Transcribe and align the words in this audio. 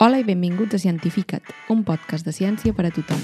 Hola 0.00 0.16
i 0.16 0.24
benvinguts 0.24 0.72
a 0.72 0.78
Cientifica't, 0.80 1.44
un 1.68 1.82
podcast 1.84 2.24
de 2.24 2.32
ciència 2.32 2.72
per 2.72 2.86
a 2.88 2.90
tothom. 2.96 3.20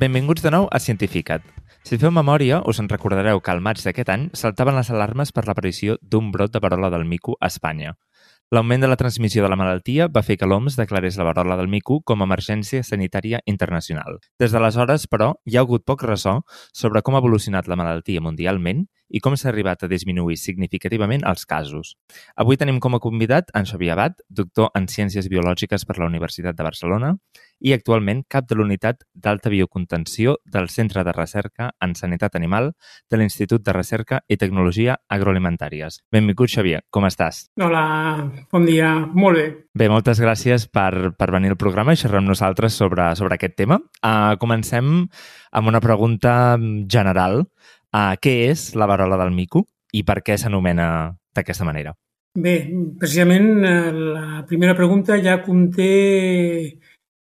Benvinguts 0.00 0.40
de 0.40 0.54
nou 0.56 0.70
a 0.72 0.80
Cientificat. 0.80 1.44
Si 1.84 2.00
feu 2.00 2.08
memòria, 2.08 2.62
us 2.64 2.80
en 2.80 2.88
recordareu 2.88 3.44
que 3.44 3.52
al 3.52 3.60
maig 3.60 3.84
d'aquest 3.84 4.08
any 4.16 4.30
saltaven 4.32 4.80
les 4.80 4.88
alarmes 4.88 5.36
per 5.36 5.44
l'aparició 5.44 5.98
d'un 6.00 6.32
brot 6.32 6.56
de 6.56 6.64
verola 6.64 6.88
del 6.88 7.04
mico 7.04 7.36
a 7.36 7.52
Espanya. 7.52 7.98
L'augment 8.52 8.82
de 8.84 8.88
la 8.90 8.96
transmissió 9.00 9.42
de 9.42 9.48
la 9.48 9.56
malaltia 9.56 10.06
va 10.12 10.22
fer 10.22 10.36
que 10.36 10.46
l'OMS 10.46 10.76
declarés 10.76 11.16
la 11.16 11.24
verola 11.24 11.56
del 11.56 11.70
mico 11.72 12.02
com 12.04 12.20
a 12.20 12.26
emergència 12.28 12.84
sanitària 12.84 13.40
internacional. 13.50 14.18
Des 14.38 14.52
d'aleshores, 14.52 15.06
però, 15.08 15.30
hi 15.48 15.56
ha 15.56 15.62
hagut 15.64 15.86
poc 15.88 16.04
ressò 16.04 16.40
sobre 16.72 17.02
com 17.02 17.16
ha 17.16 17.22
evolucionat 17.24 17.70
la 17.72 17.78
malaltia 17.80 18.20
mundialment 18.20 18.84
i 19.14 19.22
com 19.22 19.36
s'ha 19.38 19.52
arribat 19.52 19.84
a 19.84 19.90
disminuir 19.90 20.36
significativament 20.40 21.22
els 21.30 21.46
casos. 21.46 21.94
Avui 22.34 22.58
tenim 22.58 22.80
com 22.82 22.96
a 22.96 23.02
convidat 23.02 23.52
en 23.54 23.68
Xavier 23.70 23.94
Abad, 23.94 24.18
doctor 24.28 24.72
en 24.74 24.88
Ciències 24.90 25.30
Biològiques 25.30 25.86
per 25.86 26.00
la 26.00 26.08
Universitat 26.10 26.58
de 26.58 26.66
Barcelona 26.66 27.14
i 27.64 27.72
actualment 27.72 28.24
cap 28.28 28.48
de 28.50 28.58
l'unitat 28.58 29.04
d'alta 29.14 29.52
biocontenció 29.52 30.36
del 30.44 30.68
Centre 30.68 31.04
de 31.06 31.14
Recerca 31.14 31.70
en 31.80 31.94
Sanitat 31.94 32.34
Animal 32.34 32.72
de 33.10 33.20
l'Institut 33.20 33.62
de 33.64 33.72
Recerca 33.76 34.20
i 34.28 34.36
Tecnologia 34.40 34.98
Agroalimentàries. 35.08 36.00
Benvingut, 36.12 36.50
Xavier. 36.50 36.82
Com 36.90 37.06
estàs? 37.06 37.44
Hola, 37.60 37.84
bon 38.52 38.66
dia. 38.66 38.90
Molt 39.14 39.38
bé. 39.38 39.46
Bé, 39.74 39.88
moltes 39.90 40.20
gràcies 40.22 40.66
per, 40.70 41.14
per 41.18 41.30
venir 41.34 41.54
al 41.54 41.60
programa 41.60 41.94
i 41.94 42.00
xerrar 42.00 42.20
amb 42.22 42.30
nosaltres 42.34 42.76
sobre, 42.78 43.12
sobre 43.18 43.38
aquest 43.38 43.56
tema. 43.58 43.80
Uh, 44.02 44.34
comencem 44.42 45.06
amb 45.54 45.70
una 45.70 45.80
pregunta 45.82 46.56
general. 46.90 47.44
Uh, 47.94 48.16
què 48.18 48.48
és 48.50 48.72
la 48.74 48.88
varola 48.90 49.14
del 49.20 49.30
mico 49.30 49.68
i 49.94 50.02
per 50.02 50.18
què 50.26 50.34
s'anomena 50.34 50.86
d'aquesta 51.36 51.66
manera? 51.66 51.92
Bé, 52.34 52.54
precisament 52.98 53.62
eh, 53.62 53.92
la 53.94 54.40
primera 54.48 54.74
pregunta 54.74 55.14
ja 55.22 55.36
conté, 55.44 56.80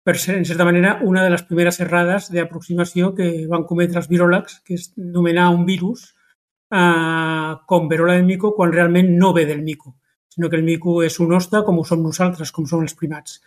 per 0.06 0.14
ser, 0.14 0.36
en 0.38 0.46
certa 0.46 0.66
manera, 0.68 1.00
una 1.02 1.24
de 1.24 1.32
les 1.32 1.42
primeres 1.48 1.80
errades 1.82 2.28
d'aproximació 2.30 3.10
que 3.16 3.48
van 3.50 3.66
cometre 3.66 3.98
els 3.98 4.06
viròlegs, 4.12 4.60
que 4.62 4.78
és 4.78 4.92
nomenar 4.94 5.48
un 5.50 5.66
virus 5.66 6.12
eh, 6.70 7.50
com 7.66 7.90
verola 7.90 8.14
del 8.14 8.30
mico 8.30 8.54
quan 8.54 8.70
realment 8.70 9.10
no 9.18 9.32
ve 9.34 9.48
del 9.50 9.66
mico, 9.66 9.96
sinó 10.30 10.48
que 10.48 10.60
el 10.62 10.62
mico 10.62 11.00
és 11.02 11.18
un 11.18 11.34
hoste 11.34 11.64
com 11.66 11.82
ho 11.82 11.84
som 11.84 12.06
nosaltres, 12.06 12.54
com 12.54 12.70
som 12.70 12.86
els 12.86 12.94
primats. 12.94 13.40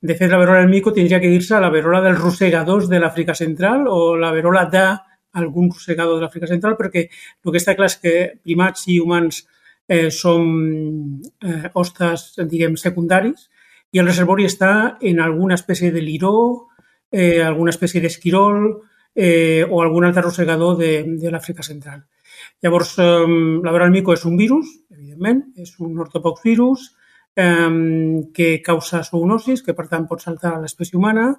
De 0.00 0.14
fet, 0.14 0.30
la 0.30 0.38
verola 0.38 0.62
del 0.62 0.70
mico 0.70 0.94
tindria 0.94 1.18
que 1.18 1.34
dir-se 1.34 1.58
la 1.58 1.74
verola 1.74 2.04
dels 2.06 2.22
rosegadors 2.22 2.86
de 2.88 3.02
l'Àfrica 3.02 3.34
Central 3.34 3.88
o 3.90 4.14
la 4.14 4.30
verola 4.30 4.68
de 4.70 4.86
algun 5.32 5.70
rosegador 5.70 6.18
de 6.18 6.24
l'Àfrica 6.24 6.48
Central, 6.50 6.76
perquè 6.78 7.06
el 7.08 7.52
que 7.52 7.60
està 7.60 7.76
clar 7.78 7.90
és 7.90 7.98
que 8.02 8.14
primats 8.42 8.86
i 8.88 8.98
humans 9.02 9.44
eh, 9.90 10.10
som 10.10 10.44
eh, 11.42 11.70
hostes, 11.74 12.32
diguem, 12.50 12.76
secundaris, 12.78 13.48
i 13.90 13.98
el 13.98 14.06
reservori 14.06 14.46
està 14.46 14.96
en 15.02 15.18
alguna 15.20 15.56
espècie 15.58 15.90
de 15.90 16.02
liró, 16.02 16.68
eh, 17.10 17.42
alguna 17.42 17.74
espècie 17.74 18.00
d'esquirol 18.00 18.62
eh, 19.14 19.66
o 19.66 19.82
algun 19.82 20.06
altre 20.06 20.22
rosegador 20.22 20.78
de, 20.78 20.92
de 21.18 21.32
l'Àfrica 21.32 21.66
Central. 21.66 22.04
Llavors, 22.62 22.94
eh, 23.02 23.26
la 23.64 23.74
verola 23.74 23.90
mico 23.90 24.14
és 24.14 24.24
un 24.30 24.38
virus, 24.38 24.70
evidentment, 24.94 25.42
és 25.58 25.74
un 25.82 25.98
ortopoxvirus 25.98 26.86
eh, 27.34 28.22
que 28.34 28.50
causa 28.62 29.02
zoonosis, 29.06 29.64
que 29.66 29.74
per 29.74 29.88
tant 29.90 30.06
pot 30.06 30.22
saltar 30.22 30.54
a 30.54 30.62
l'espècie 30.62 30.98
humana 30.98 31.32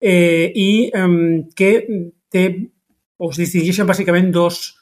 eh, 0.00 0.50
i 0.54 0.90
eh, 0.90 1.08
que 1.54 1.72
té 2.32 2.46
o 3.22 3.30
es 3.30 3.38
distingeixen 3.38 3.86
bàsicament 3.86 4.32
dos, 4.34 4.74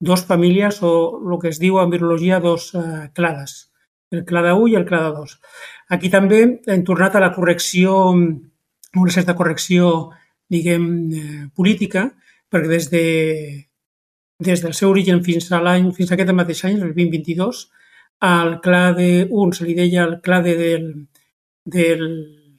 dos 0.00 0.24
famílies 0.28 0.82
o 0.84 0.92
el 1.16 1.38
que 1.40 1.48
es 1.52 1.60
diu 1.62 1.78
en 1.80 1.92
virologia 1.92 2.40
dos 2.44 2.74
eh, 2.76 3.08
clades, 3.16 3.70
el 4.12 4.24
clade 4.28 4.52
1 4.52 4.68
i 4.72 4.76
el 4.76 4.84
clade 4.88 5.14
2. 5.16 5.32
Aquí 5.96 6.10
també 6.12 6.42
hem 6.68 6.84
tornat 6.84 7.16
a 7.16 7.22
la 7.24 7.32
correcció, 7.34 7.96
una 8.12 9.14
certa 9.14 9.36
correcció, 9.38 10.10
diguem, 10.52 10.84
eh, 11.08 11.46
política, 11.56 12.10
perquè 12.52 12.70
des, 12.70 12.90
de, 12.92 13.06
des 14.38 14.62
del 14.62 14.76
seu 14.76 14.92
origen 14.92 15.24
fins 15.24 15.48
a 15.50 15.62
l'any 15.64 15.88
fins 15.96 16.12
a 16.12 16.18
aquest 16.18 16.36
mateix 16.36 16.62
any, 16.68 16.76
el 16.76 16.92
2022, 16.92 17.64
al 18.28 18.60
clade 18.64 19.26
1 19.30 19.56
se 19.56 19.64
li 19.64 19.74
deia 19.76 20.04
el 20.04 20.20
clade 20.24 20.54
del, 20.60 20.86
del 21.64 22.06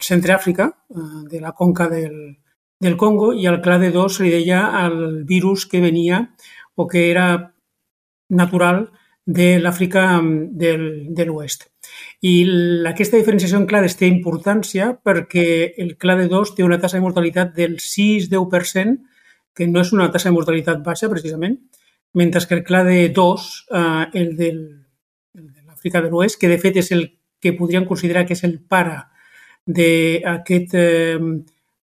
centre 0.02 0.34
Àfrica, 0.34 0.72
eh, 0.90 1.24
de 1.30 1.46
la 1.46 1.54
conca 1.54 1.88
del, 1.94 2.18
del 2.80 2.98
Congo 2.98 3.32
i 3.34 3.48
al 3.48 3.62
clade 3.62 3.92
2 3.92 4.18
se 4.18 4.26
li 4.26 4.32
deia 4.34 4.62
el 4.86 5.24
virus 5.26 5.66
que 5.66 5.82
venia 5.82 6.28
o 6.76 6.88
que 6.88 7.10
era 7.10 7.54
natural 8.30 8.92
de 9.28 9.58
l'Àfrica 9.60 10.22
mm, 10.22 10.56
del, 10.56 10.84
de 11.14 11.26
l'oest. 11.28 11.68
I 12.24 12.34
aquesta 12.88 13.20
diferenciació 13.20 13.60
en 13.60 13.68
clades 13.68 13.98
té 14.00 14.08
importància 14.08 14.94
perquè 15.04 15.74
el 15.84 15.98
clade 16.00 16.30
2 16.32 16.54
té 16.56 16.64
una 16.64 16.80
tassa 16.80 16.98
de 16.98 17.04
mortalitat 17.04 17.54
del 17.58 17.78
6-10%, 17.84 18.96
que 19.58 19.68
no 19.68 19.82
és 19.82 19.92
una 19.92 20.08
tassa 20.14 20.30
de 20.30 20.38
mortalitat 20.38 20.84
baixa, 20.86 21.10
precisament, 21.10 21.58
mentre 22.14 22.46
que 22.48 22.56
el 22.56 22.64
clade 22.64 23.10
2, 23.10 23.50
eh, 23.74 24.06
el, 24.22 24.32
del, 24.38 24.62
el 25.36 25.46
de 25.52 25.62
l'Àfrica 25.66 26.02
de 26.02 26.14
l'oest, 26.14 26.40
que 26.40 26.50
de 26.50 26.62
fet 26.62 26.80
és 26.80 26.92
el 26.96 27.08
que 27.42 27.54
podríem 27.58 27.86
considerar 27.86 28.26
que 28.26 28.38
és 28.38 28.44
el 28.48 28.60
pare 28.62 29.02
d'aquest 29.68 30.74
eh, 30.78 31.20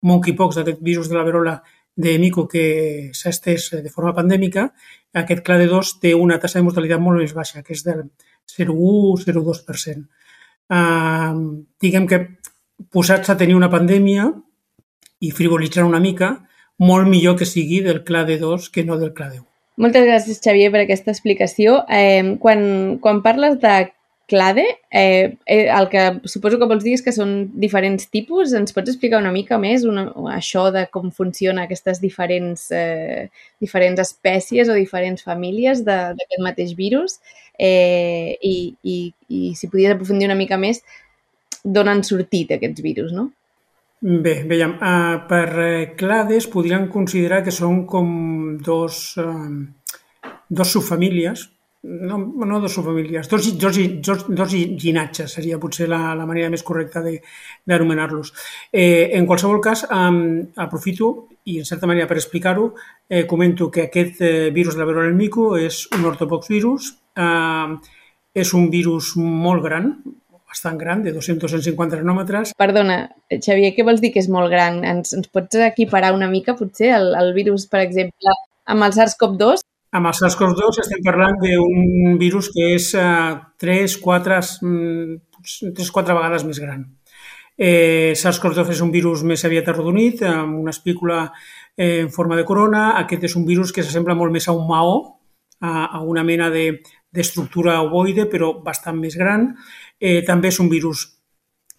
monkeypox, 0.02 0.60
aquest 0.60 0.80
virus 0.80 1.08
de 1.10 1.16
la 1.16 1.24
verola 1.24 1.62
de 1.96 2.18
mico 2.18 2.46
que 2.48 3.10
s'ha 3.12 3.32
estès 3.34 3.70
de 3.82 3.90
forma 3.92 4.14
pandèmica, 4.16 4.70
aquest 5.12 5.42
clade 5.44 5.66
2 5.68 5.96
té 6.00 6.14
una 6.14 6.38
tassa 6.40 6.60
de 6.60 6.66
mortalitat 6.66 7.02
molt 7.02 7.20
més 7.20 7.34
baixa, 7.36 7.62
que 7.62 7.74
és 7.74 7.84
del 7.84 8.06
0,1-0,2%. 8.48 10.06
Uh, 10.70 11.66
diguem 11.82 12.06
que 12.06 12.20
posats 12.94 13.32
a 13.32 13.36
tenir 13.36 13.56
una 13.58 13.70
pandèmia 13.70 14.30
i 15.20 15.32
frivolitzar 15.34 15.84
una 15.84 16.00
mica, 16.00 16.36
molt 16.78 17.08
millor 17.10 17.36
que 17.36 17.48
sigui 17.48 17.82
del 17.84 18.04
clade 18.04 18.38
2 18.40 18.70
que 18.72 18.84
no 18.86 18.96
del 18.96 19.12
clade 19.12 19.40
1. 19.42 19.46
Moltes 19.80 20.04
gràcies, 20.04 20.40
Xavier, 20.44 20.70
per 20.72 20.82
aquesta 20.84 21.12
explicació. 21.12 21.82
Eh, 21.88 22.36
quan, 22.40 22.98
quan 23.00 23.22
parles 23.24 23.58
de 23.60 23.90
clade, 24.30 24.62
eh, 24.90 25.36
eh, 25.44 25.66
el 25.66 25.88
que 25.90 26.04
suposo 26.30 26.60
que 26.60 26.68
vols 26.70 26.84
dir 26.86 26.94
és 26.96 27.02
que 27.04 27.14
són 27.14 27.34
diferents 27.62 28.06
tipus. 28.14 28.54
Ens 28.56 28.74
pots 28.76 28.92
explicar 28.92 29.20
una 29.20 29.34
mica 29.34 29.58
més 29.58 29.84
una, 29.88 30.06
això 30.36 30.68
de 30.74 30.86
com 30.94 31.10
funciona 31.10 31.66
aquestes 31.66 32.00
diferents, 32.02 32.68
eh, 32.70 33.26
diferents 33.60 34.00
espècies 34.06 34.70
o 34.70 34.78
diferents 34.78 35.26
famílies 35.26 35.84
d'aquest 35.84 36.40
mateix 36.46 36.76
virus? 36.78 37.18
Eh, 37.58 38.38
i, 38.40 38.54
i, 38.82 38.98
I 39.28 39.52
si 39.58 39.68
podies 39.68 39.92
aprofundir 39.92 40.30
una 40.30 40.38
mica 40.38 40.56
més 40.56 40.80
d'on 41.64 41.90
han 41.92 42.00
sortit 42.06 42.54
aquests 42.56 42.80
virus, 42.80 43.12
no? 43.12 43.28
Bé, 44.00 44.38
veiem, 44.48 44.78
uh, 44.80 45.18
per 45.28 45.48
uh, 45.60 45.88
clades 46.00 46.46
podríem 46.48 46.86
considerar 46.88 47.42
que 47.44 47.52
són 47.52 47.82
com 47.84 48.06
dos, 48.64 49.02
uh, 49.20 50.30
dos 50.48 50.72
subfamílies, 50.72 51.50
no, 51.82 52.18
no 52.18 52.60
dos 52.60 52.74
subfamílies, 52.74 53.28
dos, 53.28 53.58
dos, 53.58 53.76
dos, 54.02 54.24
dos 54.28 54.52
llinatges 54.52 55.32
seria 55.32 55.58
potser 55.58 55.88
la, 55.88 56.14
la 56.14 56.26
manera 56.28 56.50
més 56.52 56.64
correcta 56.66 57.00
d'anomenar-los. 57.00 58.32
Eh, 58.72 59.16
en 59.16 59.26
qualsevol 59.26 59.62
cas, 59.64 59.86
um, 59.88 60.42
aprofito 60.60 61.30
i 61.48 61.58
en 61.62 61.68
certa 61.68 61.88
manera 61.88 62.08
per 62.10 62.18
explicar-ho, 62.20 62.74
eh, 63.08 63.24
comento 63.26 63.70
que 63.70 63.88
aquest 63.88 64.20
eh, 64.20 64.50
virus 64.52 64.76
de 64.76 64.82
la 64.82 64.88
verola 64.90 65.08
del 65.08 65.16
mico 65.16 65.54
és 65.56 65.86
un 65.96 66.04
ortopoxvirus, 66.10 66.92
eh, 67.16 67.78
és 68.34 68.52
un 68.54 68.68
virus 68.70 69.14
molt 69.16 69.64
gran, 69.64 69.94
bastant 70.50 70.76
gran, 70.76 71.02
de 71.02 71.14
250 71.14 72.02
nanòmetres. 72.02 72.52
Perdona, 72.58 73.06
Xavier, 73.30 73.72
què 73.72 73.86
vols 73.86 74.02
dir 74.02 74.12
que 74.12 74.20
és 74.20 74.28
molt 74.28 74.50
gran? 74.52 74.82
Ens, 74.84 75.14
ens 75.16 75.32
pots 75.32 75.56
equiparar 75.64 76.12
una 76.12 76.28
mica, 76.28 76.58
potser, 76.58 76.92
el, 76.98 77.14
el 77.16 77.32
virus, 77.32 77.68
per 77.70 77.80
exemple, 77.86 78.36
amb 78.68 78.84
el 78.84 78.96
SARS-CoV-2? 78.96 79.64
Amb 79.90 80.06
el 80.06 80.14
SARS-CoV-2 80.14 80.76
estem 80.84 81.00
parlant 81.02 81.34
d'un 81.42 82.14
virus 82.18 82.48
que 82.54 82.68
és 82.76 82.92
eh, 82.94 83.32
3, 83.58 83.96
4, 83.98 84.36
3, 84.62 85.90
4 85.96 86.14
vegades 86.14 86.44
més 86.46 86.60
gran. 86.62 86.84
Eh, 87.58 88.14
SARS-CoV-2 88.14 88.70
és 88.76 88.82
un 88.84 88.92
virus 88.94 89.24
més 89.26 89.42
aviat 89.44 89.66
arrodonit, 89.72 90.22
amb 90.22 90.60
una 90.60 90.70
espícula 90.70 91.24
eh, 91.76 92.04
en 92.04 92.10
forma 92.14 92.38
de 92.38 92.46
corona. 92.46 92.84
Aquest 93.02 93.26
és 93.26 93.34
un 93.40 93.48
virus 93.48 93.74
que 93.74 93.82
s'assembla 93.82 94.14
molt 94.14 94.30
més 94.32 94.46
a 94.46 94.54
un 94.54 94.68
maó, 94.68 94.94
a, 95.58 95.72
a 95.98 96.00
una 96.06 96.22
mena 96.22 96.52
d'estructura 96.54 97.74
de, 97.80 97.88
ovoide, 97.88 98.28
però 98.30 98.52
bastant 98.62 99.00
més 99.00 99.18
gran. 99.18 99.50
Eh, 99.98 100.20
també 100.22 100.54
és 100.54 100.60
un 100.62 100.70
virus 100.70 101.08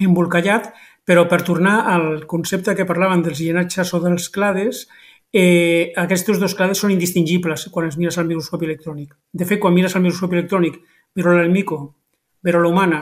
embolcallat, 0.04 0.74
però 1.08 1.24
per 1.32 1.46
tornar 1.48 1.80
al 1.94 2.26
concepte 2.28 2.76
que 2.76 2.86
parlaven 2.90 3.24
dels 3.24 3.40
llenatges 3.40 3.96
o 3.96 4.04
dels 4.04 4.28
clades, 4.36 4.84
aquests 5.32 6.40
dos 6.40 6.56
clades 6.56 6.82
són 6.84 6.92
indistingibles 6.92 7.70
quan 7.72 7.88
es 7.88 7.98
mires 7.98 8.18
al 8.20 8.28
microscopi 8.28 8.68
electrònic. 8.68 9.16
De 9.32 9.48
fet, 9.48 9.62
quan 9.64 9.74
mires 9.74 9.96
al 9.96 10.04
microscopi 10.04 10.40
electrònic 10.40 10.82
verola 11.16 11.42
del 11.42 11.52
mico, 11.52 11.96
verola 12.44 12.68
humana 12.68 13.02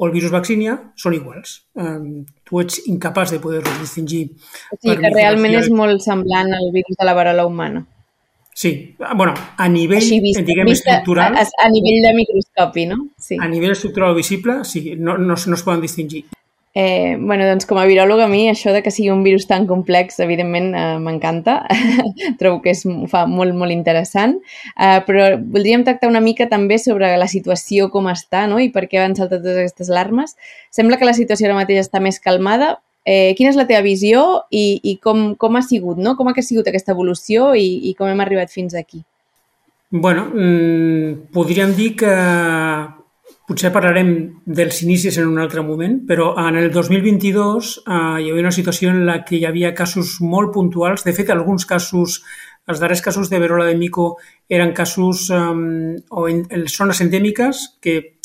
o 0.00 0.06
el 0.08 0.12
virus 0.12 0.32
vaccinia 0.32 0.74
són 0.96 1.14
iguals. 1.14 1.60
Um, 1.76 2.24
tu 2.48 2.62
ets 2.62 2.80
incapaç 2.88 3.34
de 3.34 3.38
poder-los 3.42 3.80
distingir. 3.82 4.30
O 4.72 4.78
sigui 4.80 4.96
que 5.02 5.12
realment 5.12 5.58
és 5.58 5.68
molt 5.70 6.02
semblant 6.02 6.50
al 6.56 6.70
virus 6.72 6.96
de 6.96 7.06
la 7.06 7.14
varola 7.14 7.44
humana. 7.46 7.84
Sí, 8.60 8.96
bueno, 9.16 9.34
a 9.56 9.68
nivell, 9.68 10.00
Així 10.02 10.18
vist, 10.20 10.40
diguem, 10.44 10.66
vista 10.68 10.96
estructural... 10.96 11.36
a, 11.38 11.44
a 11.64 11.68
nivell 11.70 12.02
de 12.02 12.14
microscopi, 12.16 12.86
no? 12.90 12.98
Sí. 13.16 13.38
A 13.40 13.46
nivell 13.48 13.76
estructural 13.76 14.16
visible, 14.16 14.64
sí, 14.64 14.96
no, 14.98 15.18
no, 15.18 15.36
no 15.36 15.58
es 15.58 15.62
poden 15.62 15.84
distingir. 15.84 16.26
Eh, 16.72 17.16
bueno, 17.18 17.42
doncs 17.48 17.66
com 17.66 17.80
a 17.82 17.84
viròloga 17.88 18.28
a 18.28 18.30
mi 18.30 18.44
això 18.46 18.70
de 18.70 18.78
que 18.84 18.92
sigui 18.94 19.10
un 19.10 19.24
virus 19.26 19.48
tan 19.50 19.64
complex 19.66 20.20
evidentment 20.22 20.68
eh, 20.78 20.98
m'encanta, 21.02 21.56
trobo 22.38 22.60
que 22.62 22.70
és, 22.76 22.84
fa 23.10 23.24
molt, 23.26 23.56
molt 23.58 23.74
interessant, 23.74 24.36
eh, 24.78 25.00
però 25.06 25.32
voldríem 25.40 25.82
tractar 25.82 26.12
una 26.12 26.22
mica 26.22 26.46
també 26.52 26.78
sobre 26.78 27.10
la 27.18 27.26
situació 27.26 27.88
com 27.90 28.06
està 28.12 28.44
no? 28.46 28.60
i 28.62 28.70
per 28.70 28.84
què 28.86 29.02
van 29.02 29.18
saltar 29.18 29.40
totes 29.40 29.58
aquestes 29.64 29.90
alarmes. 29.90 30.36
Sembla 30.70 31.00
que 31.00 31.10
la 31.10 31.16
situació 31.18 31.50
ara 31.50 31.58
mateix 31.58 31.82
està 31.82 31.98
més 31.98 32.22
calmada. 32.22 32.76
Eh, 33.02 33.34
quina 33.34 33.50
és 33.50 33.58
la 33.58 33.66
teva 33.66 33.82
visió 33.82 34.44
i, 34.54 34.78
i 34.84 34.94
com, 35.02 35.32
com 35.34 35.58
ha 35.58 35.64
sigut, 35.66 35.98
no? 35.98 36.14
com 36.14 36.30
ha 36.30 36.36
sigut 36.38 36.70
aquesta 36.70 36.94
evolució 36.94 37.50
i, 37.58 37.90
i 37.90 37.96
com 37.98 38.06
hem 38.06 38.22
arribat 38.22 38.54
fins 38.54 38.78
aquí? 38.78 39.02
Bueno, 39.90 40.28
mmm, 40.30 41.32
podríem 41.34 41.74
dir 41.74 41.96
que 41.98 42.14
Potser 43.50 43.72
parlarem 43.74 44.10
dels 44.46 44.76
inicis 44.84 45.16
en 45.18 45.26
un 45.26 45.40
altre 45.42 45.64
moment, 45.66 45.96
però 46.06 46.28
en 46.38 46.54
el 46.60 46.68
2022 46.70 47.70
eh, 47.80 47.94
hi 48.22 48.28
havia 48.30 48.44
una 48.44 48.52
situació 48.54 48.92
en 48.92 49.00
la 49.08 49.16
que 49.26 49.40
hi 49.40 49.46
havia 49.48 49.72
casos 49.74 50.20
molt 50.22 50.52
puntuals. 50.54 51.02
De 51.02 51.10
fet, 51.16 51.32
alguns 51.34 51.66
casos, 51.66 52.20
els 52.70 52.78
darrers 52.78 53.02
casos 53.02 53.26
de 53.32 53.40
verola 53.42 53.66
de 53.66 53.74
mico 53.74 54.12
eren 54.46 54.70
casos 54.70 55.26
eh, 55.34 55.42
o 56.14 56.28
en, 56.30 56.44
en 56.46 56.68
zones 56.70 57.02
endèmiques 57.02 57.64
que 57.82 58.19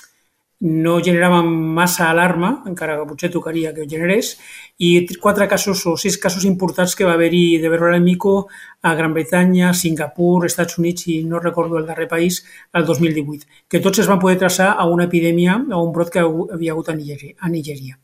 no 0.59 1.01
generaven 1.03 1.49
massa 1.75 2.09
alarma, 2.09 2.63
encara 2.65 2.95
que 2.97 3.07
potser 3.09 3.29
tocaria 3.31 3.73
que 3.75 3.87
generés, 3.89 4.35
i 4.79 5.05
quatre 5.21 5.47
casos 5.51 5.83
o 5.85 5.95
sis 5.99 6.17
casos 6.17 6.45
importants 6.47 6.95
que 6.95 7.05
va 7.05 7.13
haver-hi 7.13 7.59
de 7.59 7.69
verola 7.69 7.99
mico 7.99 8.47
a 8.81 8.95
Gran 8.95 9.13
Bretanya, 9.13 9.73
Singapur, 9.73 10.45
Estats 10.45 10.79
Units 10.79 11.07
i 11.11 11.21
no 11.23 11.39
recordo 11.39 11.77
el 11.77 11.85
darrer 11.85 12.07
país, 12.07 12.43
el 12.73 12.85
2018, 12.85 13.45
que 13.67 13.83
tots 13.83 13.99
es 13.99 14.07
van 14.07 14.19
poder 14.19 14.39
traçar 14.39 14.73
a 14.77 14.87
una 14.87 15.09
epidèmia 15.11 15.59
o 15.71 15.83
un 15.83 15.93
brot 15.93 16.09
que 16.09 16.23
havia 16.23 16.71
hagut 16.71 16.89
a 16.89 16.95
Nigèria. 16.95 17.35
A 17.39 17.49
Nigèria. 17.49 17.99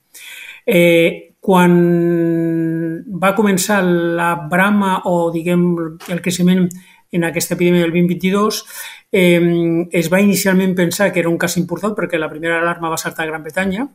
Eh, 0.65 1.36
quan 1.42 1.71
va 3.21 3.33
començar 3.33 3.81
la 3.81 4.36
brama 4.50 5.01
o, 5.09 5.31
diguem, 5.33 5.63
el 6.13 6.21
creixement 6.21 6.68
en 7.12 7.24
aquesta 7.28 7.56
epidèmia 7.56 7.84
del 7.84 7.94
2022, 7.94 8.63
eh, 9.12 9.88
es 9.92 10.12
va 10.12 10.22
inicialment 10.24 10.75
pensar 10.75 11.12
que 11.12 11.19
era 11.19 11.30
un 11.30 11.38
cas 11.38 11.58
important 11.58 11.96
perquè 11.98 12.19
la 12.19 12.30
primera 12.31 12.60
alarma 12.62 12.90
va 12.90 12.98
saltar 12.98 13.25
a 13.25 13.31
Gran 13.31 13.44
Bretanya, 13.44 13.88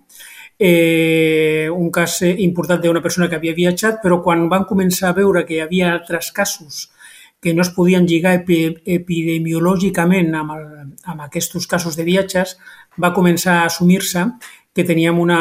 eh, 0.58 1.68
un 1.72 1.90
cas 1.90 2.22
important 2.22 2.80
d'una 2.82 3.02
persona 3.02 3.28
que 3.28 3.36
havia 3.36 3.54
viatjat, 3.56 4.02
però 4.02 4.22
quan 4.22 4.48
van 4.48 4.64
començar 4.68 5.10
a 5.10 5.16
veure 5.16 5.44
que 5.46 5.54
hi 5.56 5.64
havia 5.64 5.92
altres 5.92 6.32
casos 6.32 6.90
que 7.40 7.54
no 7.54 7.62
es 7.62 7.70
podien 7.70 8.06
lligar 8.08 8.34
epidemiològicament 8.40 10.34
amb, 10.34 10.50
el, 10.56 10.64
amb 11.04 11.20
aquests 11.26 11.66
casos 11.68 11.96
de 11.96 12.04
viatges, 12.04 12.56
va 12.98 13.12
començar 13.14 13.60
a 13.60 13.66
assumir-se 13.68 14.24
que 14.74 14.84
teníem 14.84 15.18
una, 15.20 15.40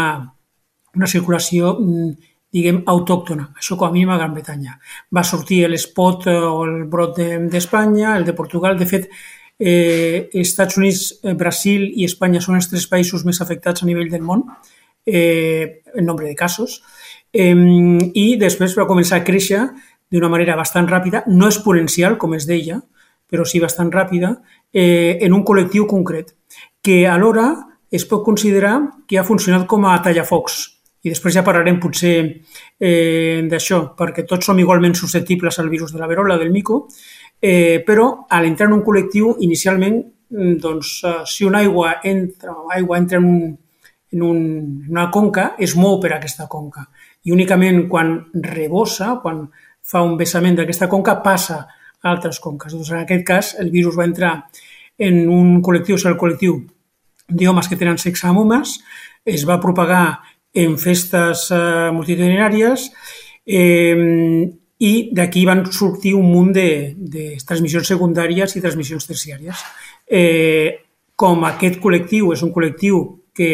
una 0.96 1.08
circulació 1.08 1.74
mm, 1.80 2.35
diguem, 2.56 2.82
autòctona, 2.88 3.50
això 3.60 3.76
com 3.80 3.90
a 3.90 3.94
mínim 3.94 4.14
a 4.14 4.20
Gran 4.20 4.36
Bretanya. 4.36 4.78
Va 5.14 5.24
sortir 5.28 5.66
l'espot 5.68 6.28
eh, 6.32 6.36
o 6.36 6.64
el 6.64 6.86
brot 6.92 7.20
d'Espanya, 7.52 8.14
de, 8.14 8.20
el 8.22 8.28
de 8.30 8.36
Portugal. 8.38 8.78
De 8.80 8.88
fet, 8.88 9.10
eh, 9.60 10.30
Estats 10.34 10.78
Units, 10.80 11.20
eh, 11.24 11.34
Brasil 11.36 11.90
i 11.92 12.08
Espanya 12.08 12.44
són 12.44 12.60
els 12.60 12.70
tres 12.72 12.88
països 12.92 13.26
més 13.28 13.42
afectats 13.44 13.84
a 13.84 13.90
nivell 13.90 14.12
del 14.12 14.24
món 14.24 14.46
eh, 15.06 15.82
en 15.94 16.06
nombre 16.06 16.28
de 16.28 16.36
casos. 16.36 16.82
Eh, 17.34 17.52
I 18.14 18.28
després 18.40 18.78
va 18.80 18.88
començar 18.88 19.20
a 19.20 19.28
créixer 19.28 19.66
d'una 20.12 20.30
manera 20.32 20.56
bastant 20.56 20.88
ràpida, 20.88 21.26
no 21.28 21.50
exponencial, 21.50 22.18
com 22.18 22.38
es 22.38 22.48
deia, 22.48 22.80
però 23.28 23.44
sí 23.44 23.60
bastant 23.60 23.92
ràpida, 23.92 24.36
eh, 24.72 25.18
en 25.26 25.34
un 25.34 25.44
col·lectiu 25.44 25.90
concret, 25.90 26.36
que 26.86 27.04
alhora 27.10 27.50
es 27.92 28.06
pot 28.06 28.24
considerar 28.24 28.78
que 29.08 29.18
ha 29.18 29.26
funcionat 29.28 29.66
com 29.68 29.86
a 29.90 29.98
tallafocs 30.04 30.75
i 31.06 31.12
després 31.14 31.36
ja 31.38 31.44
parlarem 31.46 31.78
potser 31.82 32.16
eh, 32.26 33.46
d'això, 33.46 33.82
perquè 33.98 34.26
tots 34.26 34.50
som 34.50 34.58
igualment 34.60 34.96
susceptibles 34.98 35.60
al 35.62 35.70
virus 35.70 35.94
de 35.94 36.02
la 36.02 36.10
verola, 36.10 36.40
del 36.42 36.50
mico, 36.52 36.88
eh, 37.40 37.84
però 37.86 38.26
a 38.26 38.42
l'entrar 38.42 38.72
en 38.72 38.80
un 38.80 38.82
col·lectiu, 38.86 39.36
inicialment, 39.46 40.00
mm, 40.34 40.56
doncs, 40.64 40.96
eh, 41.06 41.14
si 41.30 41.46
una 41.46 41.62
aigua 41.62 42.00
entra, 42.04 42.58
aigua 42.74 42.98
entra 42.98 43.20
en, 43.22 43.30
un, 43.30 43.58
en, 44.12 44.24
un, 44.24 44.42
en 44.88 44.98
una 44.98 45.12
conca, 45.14 45.54
es 45.60 45.76
mou 45.78 46.00
per 46.02 46.16
aquesta 46.16 46.50
conca. 46.50 46.88
I 47.26 47.34
únicament 47.38 47.86
quan 47.90 48.18
rebossa, 48.34 49.20
quan 49.22 49.46
fa 49.86 50.02
un 50.02 50.18
vessament 50.18 50.58
d'aquesta 50.58 50.90
conca, 50.90 51.20
passa 51.22 51.62
a 52.02 52.10
altres 52.10 52.42
conques. 52.42 52.74
Doncs 52.74 52.90
en 52.96 53.04
aquest 53.04 53.26
cas, 53.28 53.56
el 53.62 53.70
virus 53.70 53.98
va 53.98 54.10
entrar 54.10 54.40
en 54.98 55.28
un 55.30 55.60
col·lectiu, 55.62 56.00
és 56.00 56.10
el 56.10 56.18
col·lectiu 56.18 56.64
d'homes 57.30 57.70
que 57.70 57.78
tenen 57.78 58.02
sexe 58.02 58.26
amb 58.26 58.42
homes, 58.42 58.80
es 59.26 59.46
va 59.46 59.62
propagar 59.62 60.22
en 60.56 60.78
festes 60.80 61.50
eh, 61.52 61.92
multitudinàries 61.94 62.88
eh, 63.46 64.48
i 64.80 64.94
d'aquí 65.16 65.46
van 65.48 65.66
sortir 65.72 66.16
un 66.16 66.28
munt 66.32 66.52
de, 66.56 66.96
de 66.96 67.36
transmissions 67.48 67.88
secundàries 67.92 68.56
i 68.56 68.64
transmissions 68.64 69.08
terciàries. 69.08 69.62
Eh, 70.08 70.82
com 71.16 71.46
aquest 71.48 71.80
col·lectiu 71.84 72.34
és 72.36 72.44
un 72.44 72.52
col·lectiu 72.56 73.02
que 73.36 73.52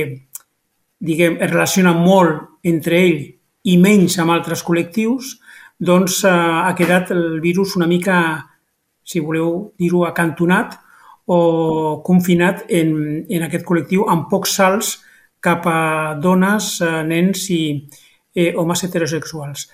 diguem, 1.02 1.38
es 1.42 1.52
relaciona 1.52 1.94
molt 1.98 2.66
entre 2.68 3.02
ell 3.02 3.22
i 3.70 3.78
menys 3.82 4.18
amb 4.22 4.34
altres 4.34 4.64
col·lectius, 4.66 5.36
doncs 5.82 6.24
eh, 6.26 6.32
ha 6.32 6.74
quedat 6.78 7.14
el 7.14 7.40
virus 7.42 7.76
una 7.78 7.90
mica, 7.90 8.18
si 9.04 9.22
voleu 9.22 9.72
dir-ho, 9.82 10.06
acantonat 10.06 10.78
o 11.32 12.02
confinat 12.06 12.66
en, 12.70 12.92
en 13.30 13.46
aquest 13.46 13.66
col·lectiu 13.66 14.06
amb 14.10 14.28
pocs 14.30 14.58
salts 14.58 14.98
cap 15.42 15.66
a 15.68 16.16
dones, 16.22 16.78
eh, 16.82 17.02
nens 17.08 17.48
i 17.52 17.64
eh, 18.34 18.54
homes 18.56 18.84
heterosexuals. 18.86 19.68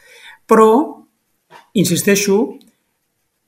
Però, 0.47 0.69
insisteixo, 1.73 2.57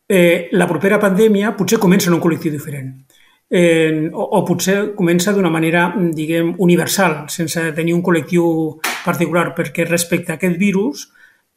eh, 0.07 0.49
la 0.51 0.67
propera 0.67 0.99
pandèmia 0.99 1.55
potser 1.55 1.79
comença 1.79 2.09
en 2.09 2.17
un 2.17 2.23
col·lectiu 2.23 2.51
diferent. 2.51 2.91
Eh, 3.49 4.09
o, 4.13 4.25
o 4.37 4.43
potser 4.45 4.93
comença 4.97 5.33
d'una 5.33 5.49
manera, 5.49 5.87
diguem, 6.13 6.53
universal, 6.61 7.23
sense 7.33 7.63
tenir 7.77 7.95
un 7.95 8.03
col·lectiu 8.05 8.77
particular, 9.05 9.53
perquè 9.57 9.87
respecte 9.87 10.35
a 10.35 10.37
aquest 10.37 10.59
virus 10.59 11.07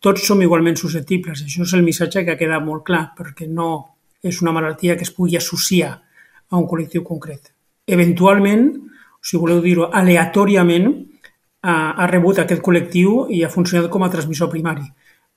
tots 0.02 0.24
som 0.26 0.40
igualment 0.42 0.76
susceptibles. 0.76 1.44
Això 1.44 1.66
és 1.66 1.74
el 1.76 1.84
missatge 1.86 2.24
que 2.24 2.34
ha 2.34 2.40
quedat 2.40 2.64
molt 2.64 2.84
clar, 2.86 3.12
perquè 3.18 3.46
no 3.46 3.98
és 4.22 4.40
una 4.42 4.54
malaltia 4.54 4.96
que 4.96 5.06
es 5.06 5.12
pugui 5.14 5.36
associar 5.36 5.92
a 6.50 6.58
un 6.58 6.66
col·lectiu 6.70 7.04
concret. 7.06 7.52
Eventualment, 7.86 8.70
si 9.22 9.38
voleu 9.38 9.60
dir-ho, 9.62 9.88
aleatòriament 9.94 10.88
ha, 11.62 11.74
ha 11.94 12.08
rebut 12.10 12.42
aquest 12.42 12.62
col·lectiu 12.64 13.26
i 13.30 13.42
ha 13.44 13.52
funcionat 13.52 13.90
com 13.90 14.02
a 14.02 14.10
transmissor 14.12 14.50
primari, 14.50 14.88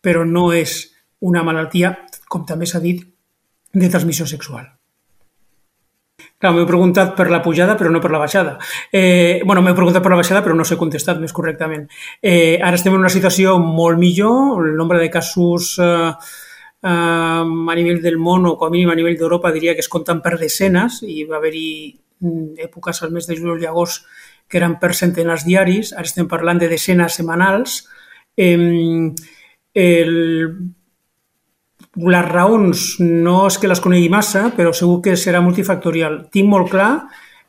però 0.01 0.25
no 0.25 0.49
és 0.53 0.79
una 1.25 1.43
malaltia, 1.45 1.93
com 2.29 2.45
també 2.45 2.67
s'ha 2.69 2.81
dit, 2.81 3.03
de 3.75 3.91
transmissió 3.91 4.25
sexual. 4.29 4.65
Clar, 6.39 6.51
m'heu 6.55 6.65
preguntat 6.67 7.13
per 7.15 7.29
la 7.31 7.41
pujada, 7.43 7.75
però 7.79 7.91
no 7.91 8.01
per 8.03 8.11
la 8.11 8.19
baixada. 8.19 8.57
Eh, 8.91 9.41
bueno, 9.45 9.61
m'heu 9.63 9.75
preguntat 9.75 10.03
per 10.03 10.11
la 10.11 10.19
baixada, 10.19 10.41
però 10.43 10.55
no 10.55 10.65
s'he 10.67 10.77
contestat 10.79 11.19
més 11.21 11.33
correctament. 11.35 11.85
Eh, 12.21 12.57
ara 12.59 12.75
estem 12.79 12.95
en 12.95 13.03
una 13.03 13.11
situació 13.11 13.57
molt 13.59 13.99
millor, 13.99 14.65
el 14.65 14.75
nombre 14.75 14.99
de 14.99 15.09
casos 15.11 15.75
eh, 15.79 16.11
eh, 16.83 16.89
a 16.91 17.75
nivell 17.79 18.01
del 18.03 18.19
món 18.19 18.47
o 18.47 18.55
com 18.59 18.67
a 18.67 18.75
mínim 18.75 18.91
a 18.91 18.97
nivell 18.99 19.17
d'Europa 19.19 19.53
diria 19.55 19.75
que 19.75 19.83
es 19.83 19.91
compten 19.91 20.21
per 20.23 20.37
desenes 20.39 21.01
i 21.07 21.23
va 21.29 21.39
haver-hi 21.39 21.69
èpoques 22.21 23.01
al 23.03 23.11
mes 23.11 23.27
de 23.27 23.37
juliol 23.37 23.63
i 23.63 23.69
agost 23.69 24.05
que 24.47 24.59
eren 24.59 24.77
per 24.79 24.93
centenars 24.93 25.45
diaris, 25.45 25.91
ara 25.93 26.05
estem 26.05 26.27
parlant 26.29 26.59
de 26.61 26.69
desenes 26.69 27.17
setmanals. 27.17 27.83
Eh, 28.37 29.11
el, 29.75 30.13
les 31.95 32.25
raons 32.27 32.87
no 32.99 33.45
és 33.47 33.57
que 33.59 33.69
les 33.71 33.81
conegui 33.81 34.09
massa, 34.11 34.49
però 34.55 34.73
segur 34.75 35.01
que 35.03 35.15
serà 35.19 35.41
multifactorial. 35.43 36.25
Tinc 36.31 36.49
molt 36.51 36.71
clar, 36.71 36.91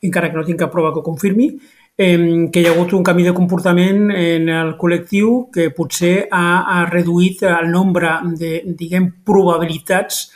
encara 0.03 0.31
que 0.31 0.39
no 0.39 0.47
tinc 0.47 0.63
cap 0.63 0.73
prova 0.73 0.93
que 0.95 1.03
ho 1.03 1.07
confirmi, 1.07 1.51
eh, 1.99 2.49
que 2.53 2.63
hi 2.63 2.67
ha 2.67 2.75
hagut 2.75 2.95
un 2.97 3.05
canvi 3.05 3.27
de 3.27 3.35
comportament 3.35 4.11
en 4.13 4.49
el 4.53 4.77
col·lectiu 4.81 5.49
que 5.53 5.71
potser 5.75 6.29
ha, 6.31 6.47
ha 6.77 6.85
reduït 6.91 7.43
el 7.49 7.71
nombre 7.73 8.19
de, 8.39 8.61
diguem, 8.79 9.11
probabilitats, 9.27 10.31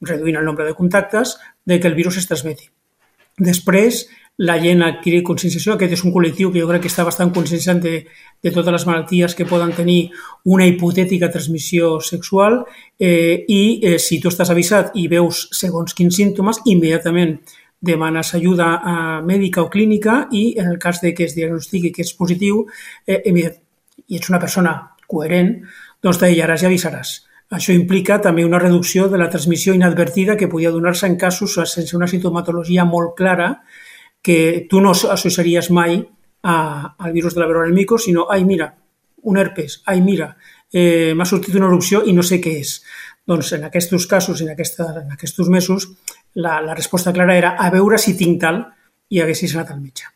reduint 0.00 0.40
el 0.40 0.44
nombre 0.44 0.66
de 0.66 0.74
contactes, 0.74 1.38
de 1.64 1.78
que 1.78 1.88
el 1.88 1.94
virus 1.94 2.16
es 2.16 2.26
transmeti. 2.26 2.70
Després, 3.40 4.04
la 4.40 4.56
gent 4.56 4.80
adquirir 4.82 5.20
conscienciació. 5.26 5.74
Aquest 5.74 5.98
és 5.98 6.02
un 6.06 6.14
col·lectiu 6.14 6.48
que 6.52 6.62
jo 6.62 6.68
crec 6.70 6.86
que 6.86 6.90
està 6.90 7.04
bastant 7.04 7.32
conscienciant 7.34 7.80
de, 7.84 8.06
de 8.40 8.52
totes 8.54 8.72
les 8.72 8.86
malalties 8.88 9.36
que 9.36 9.48
poden 9.48 9.74
tenir 9.76 9.98
una 10.48 10.64
hipotètica 10.68 11.28
transmissió 11.32 11.98
sexual 12.00 12.62
eh, 12.98 13.44
i 13.44 13.62
eh, 13.84 13.98
si 14.00 14.20
tu 14.20 14.32
estàs 14.32 14.52
avisat 14.54 14.96
i 14.96 15.08
veus 15.12 15.42
segons 15.56 15.92
quins 15.96 16.16
símptomes, 16.16 16.62
immediatament 16.64 17.36
demanes 17.80 18.34
ajuda 18.36 18.66
uh, 18.76 19.20
mèdica 19.24 19.62
o 19.64 19.70
clínica 19.72 20.26
i 20.36 20.50
en 20.60 20.66
el 20.68 20.76
cas 20.78 21.00
de 21.00 21.14
que 21.16 21.24
es 21.24 21.32
diagnostiqui 21.32 21.92
que 21.96 22.04
és 22.04 22.12
positiu 22.12 22.66
eh, 23.08 23.22
i 23.24 24.16
ets 24.16 24.28
una 24.28 24.40
persona 24.40 24.74
coherent, 25.08 25.54
doncs 26.04 26.20
t'aïllaràs 26.20 26.64
i 26.64 26.68
avisaràs. 26.68 27.14
Això 27.50 27.74
implica 27.74 28.20
també 28.22 28.44
una 28.46 28.60
reducció 28.62 29.08
de 29.10 29.18
la 29.18 29.28
transmissió 29.30 29.74
inadvertida 29.74 30.36
que 30.38 30.48
podia 30.48 30.70
donar-se 30.70 31.08
en 31.08 31.16
casos 31.18 31.58
sense 31.66 31.96
una 31.96 32.06
sintomatologia 32.06 32.84
molt 32.86 33.16
clara 33.18 33.64
que 34.22 34.66
tu 34.70 34.80
no 34.80 34.92
associaries 34.92 35.70
mai 35.74 35.98
a, 36.42 36.94
al 36.96 37.12
virus 37.12 37.34
de 37.34 37.40
la 37.40 37.46
verola 37.46 37.66
del 37.66 37.74
mico, 37.74 37.98
sinó, 37.98 38.28
ai, 38.30 38.44
mira, 38.44 38.76
un 39.22 39.36
herpes, 39.36 39.82
ai, 39.86 40.00
mira, 40.00 40.36
eh, 40.72 41.12
m'ha 41.16 41.26
sortit 41.26 41.56
una 41.58 41.66
erupció 41.66 42.04
i 42.06 42.14
no 42.14 42.22
sé 42.22 42.38
què 42.40 42.54
és. 42.60 42.76
Doncs 43.26 43.52
en 43.58 43.66
aquests 43.66 44.06
casos, 44.06 44.40
en, 44.40 44.54
aquesta, 44.54 44.86
en 45.02 45.10
aquests 45.12 45.48
mesos, 45.48 45.90
la, 46.34 46.60
la 46.62 46.74
resposta 46.74 47.12
clara 47.12 47.36
era 47.36 47.56
a 47.58 47.70
veure 47.70 47.98
si 47.98 48.16
tinc 48.16 48.40
tal 48.40 48.62
i 49.10 49.20
haguessis 49.20 49.56
anat 49.56 49.74
al 49.74 49.82
metge. 49.82 50.06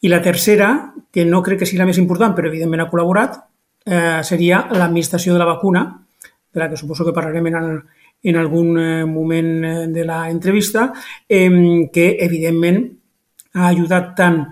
I 0.00 0.08
la 0.08 0.22
tercera, 0.22 0.94
que 1.12 1.24
no 1.26 1.42
crec 1.42 1.60
que 1.60 1.66
sigui 1.66 1.82
la 1.82 1.86
més 1.88 1.98
important, 1.98 2.34
però 2.34 2.48
evidentment 2.48 2.84
ha 2.84 2.90
col·laborat, 2.90 3.40
eh, 3.84 4.20
seria 4.24 4.64
l'administració 4.72 5.34
de 5.34 5.42
la 5.42 5.48
vacuna, 5.48 5.84
de 6.58 6.64
la 6.64 6.68
que 6.68 6.76
suposo 6.76 7.06
que 7.06 7.14
parlarem 7.14 7.46
en, 7.46 7.56
el, 7.56 7.72
en 8.22 8.36
algun 8.36 8.74
eh, 8.82 9.04
moment 9.06 9.64
eh, 9.64 9.86
de 9.94 10.04
la 10.04 10.26
entrevista, 10.28 10.90
eh, 11.28 11.86
que 11.94 12.16
evidentment 12.18 12.82
ha 13.54 13.68
ajudat 13.70 14.14
tant 14.18 14.42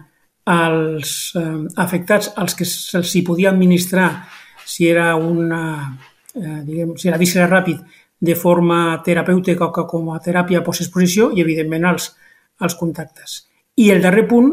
als 0.46 1.34
eh, 1.34 1.66
afectats, 1.82 2.30
als 2.38 2.54
que 2.54 2.64
se'ls 2.64 3.16
podia 3.26 3.50
administrar 3.50 4.28
si 4.66 4.86
era 4.88 5.14
una, 5.16 5.98
eh, 6.34 6.62
diguem, 6.62 6.94
si 6.96 7.10
era 7.10 7.18
visceral 7.18 7.50
ràpid 7.50 7.82
de 8.18 8.34
forma 8.34 9.02
terapèutica 9.04 9.66
o 9.66 9.86
com 9.86 10.12
a 10.14 10.20
teràpia 10.22 10.62
postexposició 10.64 11.30
i, 11.34 11.42
evidentment, 11.42 11.84
als, 11.84 12.14
als 12.58 12.74
contactes. 12.78 13.42
I 13.76 13.90
el 13.90 14.00
darrer 14.02 14.26
punt, 14.30 14.52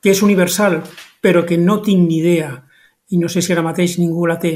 que 0.00 0.12
és 0.12 0.22
universal, 0.22 0.78
però 1.20 1.42
que 1.44 1.58
no 1.58 1.80
tinc 1.82 2.04
ni 2.06 2.20
idea, 2.20 2.52
i 3.10 3.18
no 3.18 3.28
sé 3.28 3.42
si 3.42 3.52
ara 3.52 3.64
mateix 3.64 3.96
ningú 3.98 4.28
la 4.28 4.38
té 4.38 4.52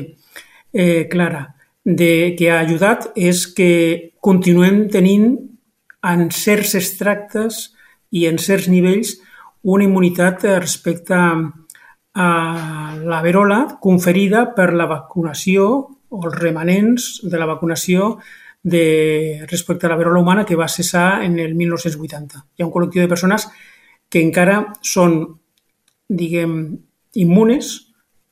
eh, 0.73 1.09
clara, 1.11 1.49
de, 1.85 2.35
que 2.39 2.51
ha 2.51 2.61
ajudat, 2.61 3.11
és 3.17 3.47
que 3.51 4.13
continuem 4.23 4.87
tenint 4.93 5.35
en 6.03 6.29
certs 6.35 6.77
extractes 6.79 7.73
i 8.13 8.27
en 8.29 8.39
certs 8.39 8.69
nivells 8.71 9.17
una 9.63 9.87
immunitat 9.87 10.45
respecte 10.59 11.17
a 12.13 12.29
la 13.03 13.21
verola 13.23 13.79
conferida 13.81 14.51
per 14.57 14.73
la 14.75 14.87
vacunació 14.91 15.67
o 16.13 16.23
els 16.27 16.39
remanents 16.39 17.21
de 17.25 17.39
la 17.41 17.49
vacunació 17.49 18.17
de, 18.63 19.47
respecte 19.51 19.87
a 19.87 19.91
la 19.91 19.97
verola 19.97 20.21
humana 20.21 20.45
que 20.45 20.57
va 20.57 20.69
cessar 20.69 21.25
en 21.25 21.39
el 21.39 21.55
1980. 21.55 22.45
Hi 22.59 22.63
ha 22.63 22.67
un 22.67 22.75
col·lectiu 22.75 23.03
de 23.03 23.11
persones 23.11 23.49
que 24.13 24.21
encara 24.21 24.59
són, 24.85 25.39
diguem, 26.09 26.77
immunes, 27.15 27.73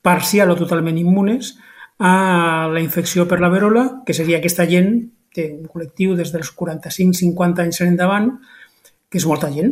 parcial 0.01 0.53
o 0.53 0.59
totalment 0.59 0.99
immunes, 1.01 1.55
a 2.01 2.67
la 2.73 2.81
infecció 2.81 3.27
per 3.29 3.39
la 3.39 3.51
verola, 3.53 4.01
que 4.05 4.15
seria 4.17 4.39
aquesta 4.41 4.65
gent, 4.65 4.95
té 5.31 5.47
un 5.53 5.67
col·lectiu 5.69 6.15
des 6.17 6.33
dels 6.33 6.49
45-50 6.57 7.63
anys 7.63 7.81
en 7.83 7.93
endavant, 7.93 8.31
que 9.11 9.21
és 9.21 9.27
molta 9.29 9.51
gent, 9.53 9.71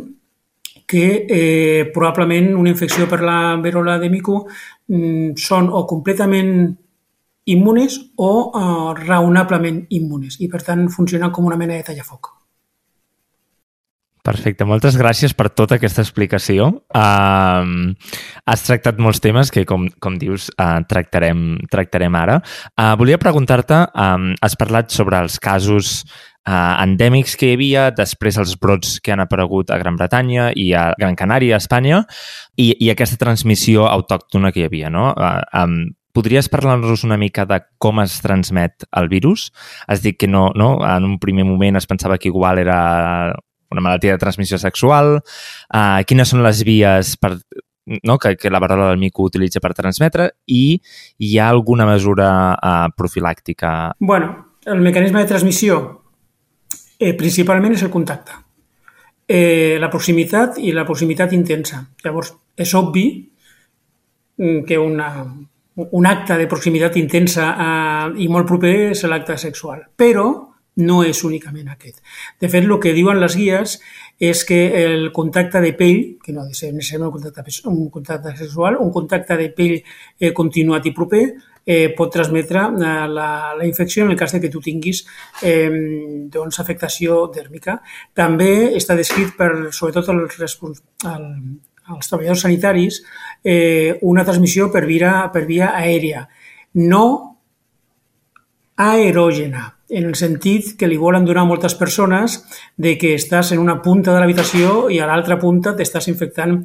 que 0.90 1.04
eh, 1.26 1.90
probablement 1.94 2.52
una 2.58 2.70
infecció 2.70 3.06
per 3.10 3.20
la 3.22 3.56
verola 3.62 3.98
de 3.98 4.10
mico 4.10 4.44
mm, 4.46 5.36
són 5.38 5.70
o 5.74 5.84
completament 5.90 6.52
immunes 7.50 7.96
o 8.20 8.32
uh, 8.50 8.90
raonablement 8.94 9.84
immunes 9.96 10.36
i, 10.38 10.48
per 10.50 10.62
tant, 10.66 10.86
funcionen 10.92 11.32
com 11.34 11.48
una 11.48 11.58
mena 11.58 11.78
de 11.78 11.86
tallafoc. 11.86 12.39
Perfecte, 14.20 14.66
moltes 14.68 14.98
gràcies 15.00 15.32
per 15.32 15.48
tota 15.56 15.78
aquesta 15.78 16.02
explicació. 16.04 16.66
Uh, 16.92 17.94
has 18.44 18.64
tractat 18.66 18.98
molts 19.00 19.22
temes 19.24 19.48
que, 19.52 19.64
com, 19.68 19.86
com 20.02 20.18
dius, 20.20 20.50
uh, 20.60 20.82
tractarem, 20.88 21.54
tractarem 21.72 22.18
ara. 22.20 22.40
Uh, 22.74 22.92
volia 23.00 23.20
preguntar-te, 23.20 23.86
um, 23.96 24.34
has 24.44 24.58
parlat 24.60 24.92
sobre 24.92 25.22
els 25.24 25.38
casos 25.40 26.02
uh, 26.44 26.76
endèmics 26.82 27.38
que 27.40 27.48
hi 27.48 27.56
havia, 27.56 27.86
després 27.96 28.36
els 28.42 28.58
brots 28.60 28.98
que 29.00 29.14
han 29.16 29.24
aparegut 29.24 29.72
a 29.72 29.80
Gran 29.80 29.96
Bretanya 29.96 30.50
i 30.52 30.68
a 30.76 30.90
Gran 31.00 31.16
Canària, 31.16 31.56
a 31.56 31.64
Espanya, 31.64 32.04
i, 32.60 32.74
i 32.76 32.92
aquesta 32.92 33.16
transmissió 33.20 33.88
autòctona 33.88 34.52
que 34.52 34.60
hi 34.60 34.68
havia, 34.68 34.92
no? 34.92 35.14
Uh, 35.16 35.64
um, 35.64 35.80
Podries 36.10 36.48
parlar-nos 36.50 37.04
una 37.06 37.14
mica 37.14 37.44
de 37.46 37.60
com 37.78 38.00
es 38.02 38.16
transmet 38.18 38.82
el 38.98 39.06
virus? 39.08 39.52
Has 39.86 40.02
dit 40.02 40.16
que 40.18 40.26
no, 40.26 40.48
no, 40.58 40.72
en 40.82 41.06
un 41.06 41.20
primer 41.22 41.44
moment 41.46 41.78
es 41.78 41.86
pensava 41.86 42.18
que 42.18 42.26
igual 42.28 42.58
era 42.58 42.80
una 43.70 43.82
malaltia 43.84 44.16
de 44.16 44.22
transmissió 44.22 44.58
sexual. 44.58 45.18
Uh, 45.72 46.00
quines 46.06 46.30
són 46.32 46.44
les 46.44 46.62
vies 46.66 47.14
per, 47.20 47.36
no, 48.02 48.18
que, 48.18 48.36
que 48.36 48.50
la 48.50 48.60
varola 48.62 48.90
del 48.90 48.98
mico 48.98 49.24
utilitza 49.26 49.62
per 49.62 49.74
transmetre 49.74 50.30
i 50.46 50.78
hi 51.18 51.32
ha 51.38 51.48
alguna 51.48 51.86
mesura 51.86 52.30
uh, 52.54 52.86
profilàctica? 52.96 53.92
bueno, 53.98 54.56
el 54.66 54.80
mecanisme 54.80 55.20
de 55.20 55.26
transmissió 55.26 55.80
eh, 56.98 57.14
principalment 57.16 57.74
és 57.74 57.82
el 57.82 57.90
contacte. 57.90 58.36
Eh, 59.30 59.78
la 59.80 59.88
proximitat 59.88 60.58
i 60.58 60.72
la 60.74 60.84
proximitat 60.84 61.32
intensa. 61.32 61.80
Llavors, 62.04 62.34
és 62.58 62.74
obvi 62.74 63.06
mm, 64.36 64.64
que 64.68 64.78
una, 64.78 65.08
un 65.86 66.06
acte 66.06 66.36
de 66.36 66.48
proximitat 66.50 66.98
intensa 67.00 67.48
eh, 67.54 68.06
i 68.20 68.28
molt 68.28 68.48
proper 68.50 68.74
és 68.90 69.04
l'acte 69.08 69.38
sexual, 69.40 69.86
però 69.96 70.28
no 70.80 71.02
és 71.06 71.22
únicament 71.24 71.68
aquest. 71.70 72.00
De 72.40 72.48
fet, 72.48 72.64
el 72.64 72.78
que 72.82 72.94
diuen 72.96 73.20
les 73.20 73.36
guies 73.36 73.78
és 74.20 74.42
que 74.44 74.60
el 74.84 75.10
contacte 75.16 75.60
de 75.64 75.72
pell, 75.76 76.00
que 76.24 76.32
no 76.32 76.42
ha 76.42 76.48
de 76.48 76.54
ser 76.54 76.72
un 77.00 77.10
contacte, 77.10 77.44
un 77.68 77.88
contacte 77.90 78.36
sexual, 78.36 78.76
un 78.80 78.90
contacte 78.92 79.36
de 79.36 79.48
pell 79.56 79.78
eh, 79.78 80.32
continuat 80.32 80.86
i 80.86 80.92
proper, 80.96 81.24
eh, 81.64 81.92
pot 81.96 82.12
transmetre 82.12 82.60
eh, 82.60 83.06
la, 83.08 83.30
la 83.56 83.66
infecció 83.66 84.04
en 84.04 84.10
el 84.10 84.16
cas 84.16 84.32
de 84.32 84.40
que 84.40 84.50
tu 84.50 84.60
tinguis 84.60 85.04
eh, 85.42 85.70
doncs, 86.32 86.60
afectació 86.60 87.26
dèrmica. 87.32 87.78
També 88.14 88.76
està 88.76 88.96
descrit 88.98 89.36
per, 89.38 89.70
sobretot, 89.72 90.08
el, 90.12 90.26
el, 90.26 91.26
als 91.90 92.10
treballadors 92.10 92.44
sanitaris 92.46 93.02
eh, 93.44 93.98
una 94.02 94.24
transmissió 94.24 94.70
per 94.72 94.84
via, 94.86 95.30
per 95.32 95.44
via 95.46 95.72
aèria, 95.78 96.26
no 96.74 97.04
aerògena, 98.80 99.66
en 99.90 100.06
el 100.06 100.14
sentit 100.14 100.76
que 100.78 100.88
li 100.88 100.96
volen 100.96 101.26
donar 101.26 101.42
a 101.42 101.48
moltes 101.50 101.74
persones 101.74 102.38
de 102.78 102.96
que 102.98 103.12
estàs 103.18 103.50
en 103.52 103.58
una 103.58 103.80
punta 103.82 104.14
de 104.14 104.20
l'habitació 104.22 104.88
i 104.88 105.00
a 105.02 105.08
l'altra 105.10 105.38
punta 105.42 105.74
t'estàs 105.76 106.06
infectant 106.12 106.60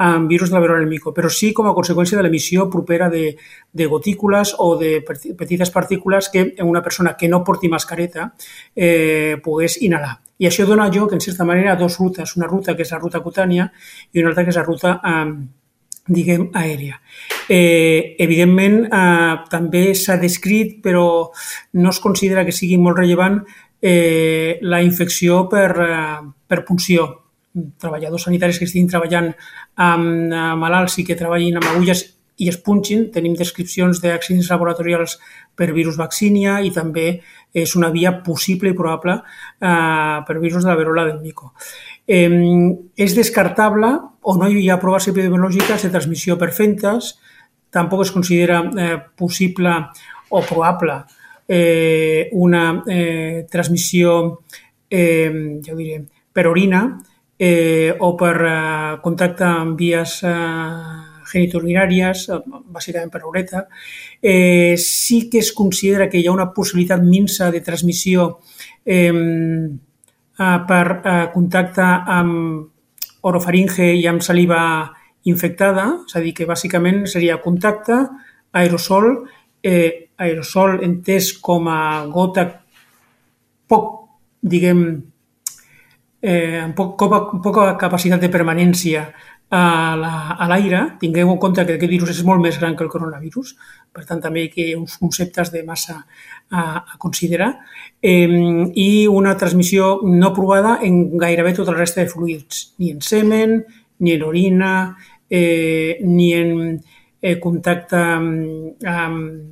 amb 0.00 0.32
virus 0.32 0.50
de 0.50 0.56
la 0.56 0.64
verola 0.64 0.88
mico, 0.88 1.12
però 1.12 1.28
sí 1.28 1.52
com 1.52 1.68
a 1.68 1.74
conseqüència 1.76 2.16
de 2.18 2.24
l'emissió 2.24 2.70
propera 2.72 3.10
de, 3.12 3.36
de 3.72 3.86
gotícules 3.86 4.54
o 4.58 4.72
de 4.80 4.98
petites 5.04 5.70
partícules 5.70 6.30
que 6.32 6.54
una 6.64 6.82
persona 6.82 7.14
que 7.16 7.28
no 7.28 7.44
porti 7.44 7.68
mascareta 7.68 8.32
eh, 8.74 9.36
pogués 9.44 9.76
inhalar. 9.82 10.16
I 10.40 10.48
això 10.48 10.64
dona 10.64 10.88
lloc, 10.88 11.12
en 11.12 11.20
certa 11.20 11.44
manera, 11.44 11.74
a 11.74 11.76
dues 11.76 11.98
rutes. 12.00 12.32
Una 12.38 12.48
ruta 12.48 12.72
que 12.72 12.86
és 12.86 12.92
la 12.94 12.98
ruta 12.98 13.20
cutània 13.20 13.66
i 14.12 14.22
una 14.22 14.30
altra 14.32 14.46
que 14.46 14.54
és 14.54 14.56
la 14.56 14.64
ruta, 14.64 14.94
eh, 15.04 15.59
diguem, 16.06 16.50
aèria. 16.54 17.00
Eh, 17.48 18.16
evidentment, 18.18 18.84
eh, 18.86 19.36
també 19.50 19.94
s'ha 19.94 20.16
descrit, 20.16 20.80
però 20.82 21.30
no 21.72 21.90
es 21.90 22.00
considera 22.00 22.44
que 22.44 22.52
sigui 22.52 22.78
molt 22.78 22.98
rellevant, 22.98 23.42
eh, 23.80 24.58
la 24.62 24.82
infecció 24.82 25.48
per, 25.48 25.70
eh, 25.80 26.30
per 26.46 26.64
punció. 26.64 27.22
Treballadors 27.78 28.24
sanitaris 28.24 28.58
que 28.58 28.64
estiguin 28.64 28.88
treballant 28.88 29.34
amb 29.76 30.32
malalts 30.56 30.98
i 30.98 31.04
que 31.04 31.16
treballin 31.16 31.56
amb 31.56 31.66
agulles 31.66 32.20
i 32.40 32.48
es 32.48 32.58
punxin. 32.64 33.10
Tenim 33.12 33.34
descripcions 33.34 34.00
d'accidents 34.00 34.48
laboratorials 34.50 35.18
per 35.56 35.72
virus 35.76 35.98
vaccinia 36.00 36.60
i 36.64 36.70
també 36.70 37.20
és 37.52 37.74
una 37.76 37.90
via 37.90 38.22
possible 38.22 38.70
i 38.70 38.76
probable 38.78 39.16
eh, 39.18 40.18
per 40.26 40.38
virus 40.38 40.64
de 40.64 40.70
la 40.70 40.78
verola 40.78 41.04
del 41.04 41.20
mico. 41.20 41.52
Eh, 42.10 42.30
és 42.98 43.14
descartable 43.14 43.92
o 44.26 44.34
no 44.36 44.48
hi 44.50 44.68
ha 44.68 44.80
proves 44.82 45.06
epidemiològiques 45.12 45.86
de 45.86 45.92
transmissió 45.94 46.36
per 46.40 46.50
fentes, 46.56 47.14
tampoc 47.70 48.02
es 48.02 48.10
considera 48.10 48.64
eh, 48.74 48.96
possible 49.16 49.76
o 50.30 50.42
probable 50.42 51.04
eh, 51.46 52.28
una 52.32 52.82
eh, 52.86 53.46
transmissió 53.50 54.42
eh, 54.88 55.58
ja 55.62 55.72
ho 55.72 55.76
diré, 55.76 56.02
per 56.32 56.46
orina 56.46 56.82
eh, 57.38 57.94
o 57.98 58.14
per 58.14 58.36
eh, 58.46 58.98
contacte 59.02 59.46
amb 59.46 59.78
vies 59.78 60.20
eh, 60.22 60.34
genitourinàries, 61.30 62.24
bàsicament 62.70 63.10
per 63.10 63.20
l'ureta. 63.22 63.64
Eh, 64.22 64.74
sí 64.78 65.28
que 65.30 65.38
es 65.38 65.52
considera 65.54 66.08
que 66.10 66.18
hi 66.18 66.26
ha 66.26 66.34
una 66.34 66.50
possibilitat 66.54 67.02
minsa 67.02 67.50
de 67.50 67.62
transmissió 67.66 68.40
eh, 68.84 69.14
per 70.40 70.86
eh, 71.04 71.26
contacte 71.34 71.84
amb 71.84 73.26
orofaringe 73.28 73.84
i 73.98 74.06
amb 74.08 74.24
saliva 74.24 74.62
infectada, 75.28 75.86
és 76.06 76.16
a 76.16 76.22
dir, 76.24 76.32
que 76.36 76.48
bàsicament 76.48 77.04
seria 77.10 77.40
contacte, 77.44 77.98
aerosol, 78.56 79.10
eh, 79.62 80.08
aerosol 80.16 80.80
entès 80.86 81.34
com 81.44 81.68
a 81.68 82.06
gota 82.08 82.46
poc, 83.68 83.90
diguem, 84.40 84.80
eh, 86.22 86.60
amb 86.64 86.74
poc, 86.76 86.96
poca, 86.98 87.20
poca 87.44 87.66
capacitat 87.80 88.24
de 88.24 88.32
permanència 88.32 89.10
a 89.50 90.46
l'aire, 90.48 90.70
la, 90.70 90.96
tingueu 91.00 91.32
en 91.32 91.38
compte 91.42 91.64
que 91.66 91.74
aquest 91.74 91.90
virus 91.90 92.12
és 92.12 92.22
molt 92.26 92.42
més 92.42 92.58
gran 92.60 92.76
que 92.78 92.84
el 92.86 92.90
coronavirus, 92.92 93.56
per 93.92 94.04
tant 94.06 94.20
també 94.22 94.44
hi 94.46 94.66
ha 94.70 94.78
uns 94.78 94.96
conceptes 95.02 95.50
de 95.50 95.64
massa 95.66 95.96
a, 96.50 96.62
a 96.78 96.98
considerar, 97.02 97.50
eh, 98.00 98.30
i 98.78 99.06
una 99.10 99.34
transmissió 99.36 99.98
no 100.06 100.30
provada 100.36 100.78
en 100.86 101.18
gairebé 101.18 101.54
tota 101.56 101.74
la 101.74 101.82
resta 101.82 102.04
de 102.04 102.12
fluids, 102.12 102.74
ni 102.78 102.92
en 102.94 103.02
semen, 103.02 103.64
ni 103.98 104.14
en 104.14 104.22
orina, 104.22 104.96
eh, 105.28 105.98
ni 106.04 106.32
en 106.34 106.54
eh, 107.20 107.38
contacte 107.42 107.98
amb, 107.98 108.86
amb, 108.86 109.42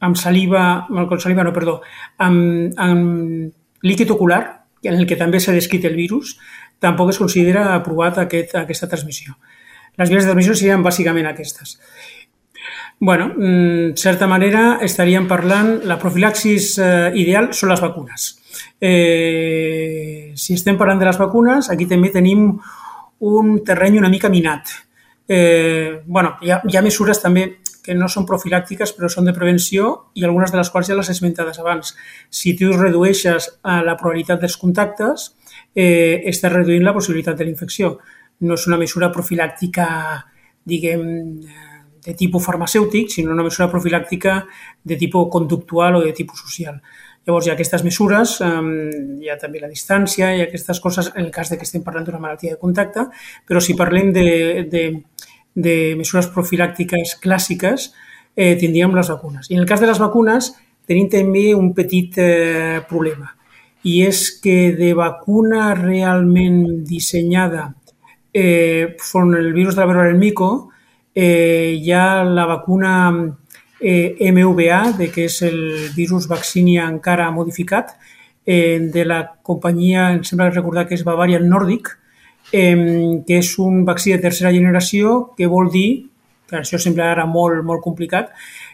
amb 0.00 0.16
saliva, 0.16 0.84
amb 0.92 1.18
saliva 1.18 1.48
no, 1.48 1.56
perdó, 1.56 1.80
amb, 2.18 2.76
amb 2.76 3.82
líquid 3.82 4.12
ocular, 4.12 4.42
en 4.82 4.94
el 4.94 5.06
que 5.10 5.16
també 5.18 5.40
s'ha 5.40 5.56
descrit 5.56 5.88
el 5.88 5.96
virus, 5.98 6.36
tampoc 6.78 7.10
es 7.12 7.18
considera 7.18 7.74
aprovat 7.74 8.18
aquest, 8.22 8.54
aquesta 8.58 8.88
transmissió. 8.88 9.36
Les 9.98 10.10
vies 10.10 10.22
de 10.22 10.30
transmissió 10.30 10.54
serien 10.54 10.84
bàsicament 10.84 11.26
aquestes. 11.26 11.78
bueno, 13.00 13.32
en 13.38 13.96
certa 13.96 14.26
manera 14.26 14.78
estaríem 14.82 15.28
parlant, 15.28 15.84
la 15.86 15.98
profilaxis 16.02 16.72
eh, 16.82 17.12
ideal 17.14 17.52
són 17.54 17.70
les 17.70 17.80
vacunes. 17.80 18.24
Eh, 18.80 20.32
si 20.34 20.54
estem 20.54 20.76
parlant 20.78 20.98
de 20.98 21.06
les 21.06 21.18
vacunes, 21.18 21.70
aquí 21.70 21.86
també 21.86 22.10
tenim 22.10 22.50
un 23.20 23.54
terreny 23.64 23.98
una 23.98 24.10
mica 24.10 24.28
minat. 24.28 24.74
Eh, 25.28 26.02
bueno, 26.06 26.36
hi 26.42 26.50
ha, 26.50 26.60
hi 26.66 26.76
ha 26.76 26.82
mesures 26.82 27.22
també 27.22 27.46
que 27.88 27.94
no 27.96 28.08
són 28.12 28.26
profilàctiques 28.28 28.92
però 28.96 29.08
són 29.08 29.28
de 29.28 29.32
prevenció 29.36 30.10
i 30.18 30.24
algunes 30.26 30.50
de 30.52 30.58
les 30.60 30.68
quals 30.68 30.90
ja 30.90 30.96
les 30.98 31.08
esmentades 31.08 31.58
abans. 31.62 31.94
Si 32.28 32.52
tu 32.58 32.74
redueixes 32.74 33.48
a 33.62 33.80
la 33.86 33.96
probabilitat 33.96 34.42
dels 34.42 34.58
contactes, 34.60 35.30
eh, 35.74 36.22
estàs 36.30 36.52
reduint 36.52 36.84
la 36.84 36.94
possibilitat 36.96 37.38
de 37.38 37.46
la 37.46 37.52
infecció. 37.52 37.98
No 38.40 38.54
és 38.54 38.66
una 38.70 38.78
mesura 38.78 39.10
profilàctica, 39.14 39.88
diguem, 40.68 41.04
de 42.04 42.14
tipus 42.14 42.44
farmacèutic, 42.44 43.10
sinó 43.10 43.32
una 43.34 43.44
mesura 43.44 43.68
profilàctica 43.70 44.40
de 44.84 44.96
tipus 44.96 45.28
conductual 45.32 45.98
o 45.98 46.04
de 46.04 46.12
tipus 46.12 46.40
social. 46.40 46.80
Llavors 47.26 47.46
hi 47.46 47.50
ha 47.50 47.56
aquestes 47.58 47.82
mesures, 47.84 48.38
hi 48.40 49.28
ha 49.28 49.36
també 49.36 49.60
la 49.60 49.68
distància, 49.68 50.30
ha 50.30 50.46
aquestes 50.46 50.80
coses 50.80 51.10
en 51.14 51.26
el 51.26 51.30
cas 51.34 51.50
de 51.52 51.58
que 51.58 51.66
estem 51.68 51.84
parlant 51.84 52.06
d'una 52.06 52.22
malaltia 52.22 52.54
de 52.54 52.60
contacte, 52.60 53.04
però 53.44 53.60
si 53.60 53.76
parlem 53.76 54.12
de, 54.16 54.28
de, 54.72 54.84
de 55.54 55.74
mesures 55.98 56.30
profilàctiques 56.32 57.18
clàssiques, 57.20 57.90
eh, 58.34 58.54
tindríem 58.56 58.96
les 58.96 59.10
vacunes. 59.12 59.50
I 59.50 59.58
en 59.58 59.66
el 59.66 59.68
cas 59.68 59.82
de 59.84 59.90
les 59.90 60.00
vacunes 60.00 60.54
tenim 60.88 61.10
també 61.12 61.50
un 61.52 61.74
petit 61.76 62.16
eh, 62.22 62.80
problema 62.88 63.34
i 63.84 64.02
és 64.06 64.40
que 64.42 64.72
de 64.76 64.92
vacuna 64.94 65.74
realment 65.74 66.84
dissenyada 66.88 67.74
eh, 68.32 68.96
front 68.98 69.34
el 69.38 69.52
virus 69.52 69.76
de 69.76 69.82
la 69.82 69.86
verola 69.86 70.08
del 70.08 70.18
mico 70.18 70.70
eh, 71.14 71.78
hi 71.78 71.92
ha 71.92 72.24
la 72.24 72.46
vacuna 72.46 73.36
eh, 73.80 74.16
MVA, 74.32 74.92
de 74.98 75.10
que 75.10 75.26
és 75.26 75.40
el 75.42 75.90
virus 75.96 76.28
vaccinia 76.30 76.86
encara 76.88 77.30
modificat, 77.30 77.96
eh, 78.46 78.78
de 78.92 79.04
la 79.04 79.22
companyia, 79.42 80.12
em 80.14 80.22
sembla 80.24 80.50
recordar 80.50 80.86
que 80.86 80.94
és 80.94 81.04
Bavarian 81.04 81.48
Nordic, 81.48 81.90
eh, 82.52 83.20
que 83.26 83.38
és 83.38 83.50
un 83.58 83.84
vaccí 83.84 84.12
de 84.12 84.22
tercera 84.22 84.52
generació, 84.52 85.34
que 85.36 85.46
vol 85.46 85.70
dir, 85.70 86.08
que 86.48 86.56
això 86.62 86.78
sembla 86.80 87.10
ara 87.12 87.26
molt, 87.26 87.64
molt 87.64 87.82
complicat, 87.84 88.30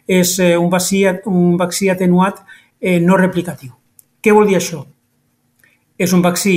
és 0.07 0.39
eh, 0.39 0.57
un, 0.57 0.71
vaccí, 0.71 1.05
un 1.27 1.57
vaccí 1.57 1.89
atenuat 1.89 2.45
eh, 2.81 3.01
no 3.01 3.17
replicatiu. 3.17 3.73
Què 4.23 4.33
vol 4.33 4.47
dir 4.47 4.61
això? 4.61 4.85
És 5.99 6.13
un 6.13 6.23
vaccí 6.23 6.57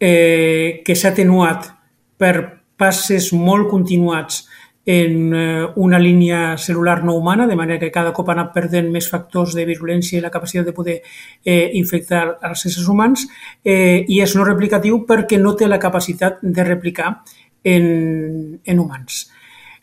eh, 0.00 0.82
que 0.84 0.94
s'ha 0.94 1.14
atenuat 1.14 1.70
per 2.16 2.34
passes 2.76 3.32
molt 3.32 3.70
continuats 3.70 4.44
en 4.86 5.34
eh, 5.34 5.66
una 5.82 5.98
línia 5.98 6.56
celular 6.56 7.02
no 7.02 7.16
humana, 7.16 7.46
de 7.46 7.56
manera 7.56 7.80
que 7.80 7.90
cada 7.90 8.12
cop 8.14 8.28
ha 8.30 8.36
anat 8.36 8.52
perdent 8.54 8.86
més 8.94 9.08
factors 9.10 9.56
de 9.58 9.64
virulència 9.66 10.20
i 10.20 10.22
la 10.22 10.30
capacitat 10.30 10.68
de 10.68 10.76
poder 10.76 11.00
eh, 11.42 11.72
infectar 11.74 12.38
els 12.46 12.62
éssers 12.68 12.86
humans, 12.86 13.26
eh, 13.64 14.04
i 14.06 14.20
és 14.22 14.36
no 14.38 14.46
replicatiu 14.46 15.02
perquè 15.08 15.40
no 15.42 15.56
té 15.58 15.66
la 15.66 15.82
capacitat 15.82 16.38
de 16.40 16.64
replicar 16.64 17.16
en, 17.64 18.60
en 18.62 18.78
humans. 18.78 19.26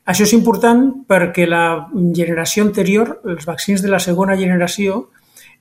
Això 0.08 0.24
és 0.24 0.34
important 0.36 0.88
perquè 1.08 1.50
la 1.52 1.90
generació 2.16 2.64
anterior, 2.64 3.18
els 3.28 3.46
vaccins 3.48 3.84
de 3.84 3.92
la 3.92 4.00
segona 4.00 4.40
generació, 4.40 5.10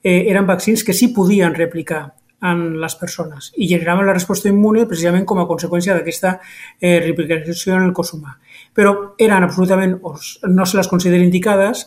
eh, 0.03 0.23
eren 0.31 0.47
vaccins 0.47 0.87
que 0.87 0.95
sí 0.95 1.11
podien 1.15 1.55
replicar 1.55 2.13
en 2.43 2.81
les 2.83 2.95
persones 2.99 3.53
i 3.57 3.69
generaven 3.71 4.07
la 4.07 4.15
resposta 4.17 4.51
immune 4.51 4.87
precisament 4.91 5.25
com 5.29 5.39
a 5.39 5.47
conseqüència 5.47 5.95
d'aquesta 5.95 6.41
eh, 6.81 6.99
replicació 7.05 7.77
en 7.77 7.83
el 7.87 7.93
cos 7.97 8.13
humà. 8.17 8.33
Però 8.75 9.15
eren 9.19 9.45
absolutament, 9.47 10.01
no 10.49 10.67
se 10.67 10.79
les 10.79 10.89
considera 10.91 11.25
indicades 11.25 11.87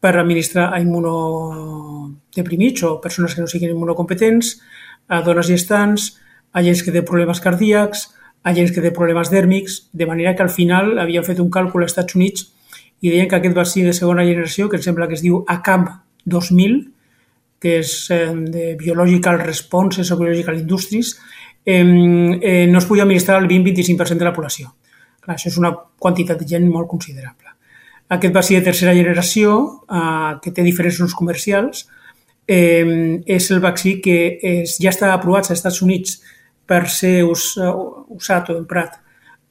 per 0.00 0.16
administrar 0.16 0.70
a 0.72 0.80
immunodeprimits 0.80 2.82
o 2.88 3.00
persones 3.00 3.34
que 3.34 3.44
no 3.44 3.50
siguin 3.50 3.74
immunocompetents, 3.74 4.54
a 5.08 5.20
dones 5.26 5.50
gestants, 5.50 6.14
a 6.52 6.62
gent 6.64 6.80
que 6.84 6.94
té 6.94 7.02
problemes 7.06 7.42
cardíacs, 7.44 8.08
a 8.42 8.54
gent 8.56 8.72
que 8.72 8.80
té 8.80 8.92
problemes 8.96 9.30
dèrmics, 9.30 9.90
de 9.92 10.06
manera 10.08 10.34
que 10.36 10.46
al 10.46 10.54
final 10.54 10.98
havien 10.98 11.26
fet 11.26 11.42
un 11.42 11.50
càlcul 11.52 11.84
als 11.84 11.92
Estats 11.92 12.16
Units 12.16 12.48
i 13.00 13.10
deien 13.10 13.28
que 13.28 13.36
aquest 13.36 13.56
vaccí 13.56 13.84
de 13.84 13.92
segona 13.96 14.24
generació, 14.24 14.68
que 14.68 14.80
em 14.80 14.84
sembla 14.84 15.08
que 15.08 15.18
es 15.18 15.24
diu 15.24 15.44
ACAM 15.48 15.86
2000, 16.24 16.80
que 17.60 17.76
és 17.82 17.92
eh, 18.10 18.32
de 18.32 18.74
Biological 18.80 19.38
Responses 19.38 20.10
o 20.10 20.16
Biological 20.16 20.58
Industries, 20.58 21.14
eh, 21.64 21.84
eh, 21.84 22.66
no 22.66 22.78
es 22.78 22.86
podia 22.88 23.04
administrar 23.04 23.36
al 23.36 23.48
20-25% 23.48 24.18
de 24.18 24.24
la 24.24 24.34
població. 24.34 24.72
Clar, 25.20 25.36
això 25.36 25.50
és 25.52 25.58
una 25.60 25.74
quantitat 26.00 26.40
de 26.40 26.48
gent 26.48 26.64
molt 26.72 26.88
considerable. 26.88 27.52
Aquest 28.10 28.34
va 28.34 28.42
ser 28.42 28.58
de 28.58 28.70
tercera 28.70 28.96
generació, 28.96 29.84
eh, 29.86 30.40
que 30.42 30.50
té 30.56 30.64
diferents 30.64 30.98
usos 30.98 31.14
comercials, 31.14 31.84
eh, 32.48 33.20
és 33.26 33.50
el 33.50 33.60
vaccí 33.60 34.00
que 34.00 34.16
és, 34.42 34.78
ja 34.80 34.90
està 34.90 35.12
aprovat 35.12 35.44
als 35.44 35.60
Estats 35.60 35.82
Units 35.82 36.18
per 36.66 36.88
ser 36.88 37.22
us, 37.26 37.52
usat 38.08 38.50
o 38.50 38.56
emprat 38.56 38.96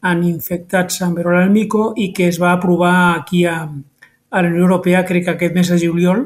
en 0.09 0.23
infectats 0.23 1.01
amb 1.03 1.17
verola 1.19 1.43
del 1.43 1.53
mico 1.53 1.93
i 1.95 2.11
que 2.15 2.27
es 2.31 2.39
va 2.41 2.53
aprovar 2.53 3.19
aquí 3.19 3.45
a, 3.45 3.61
a 3.67 4.41
la 4.41 4.47
Unió 4.47 4.63
Europea, 4.63 5.05
crec 5.05 5.25
que 5.25 5.31
aquest 5.35 5.55
mes 5.55 5.69
de 5.69 5.79
juliol, 5.79 6.25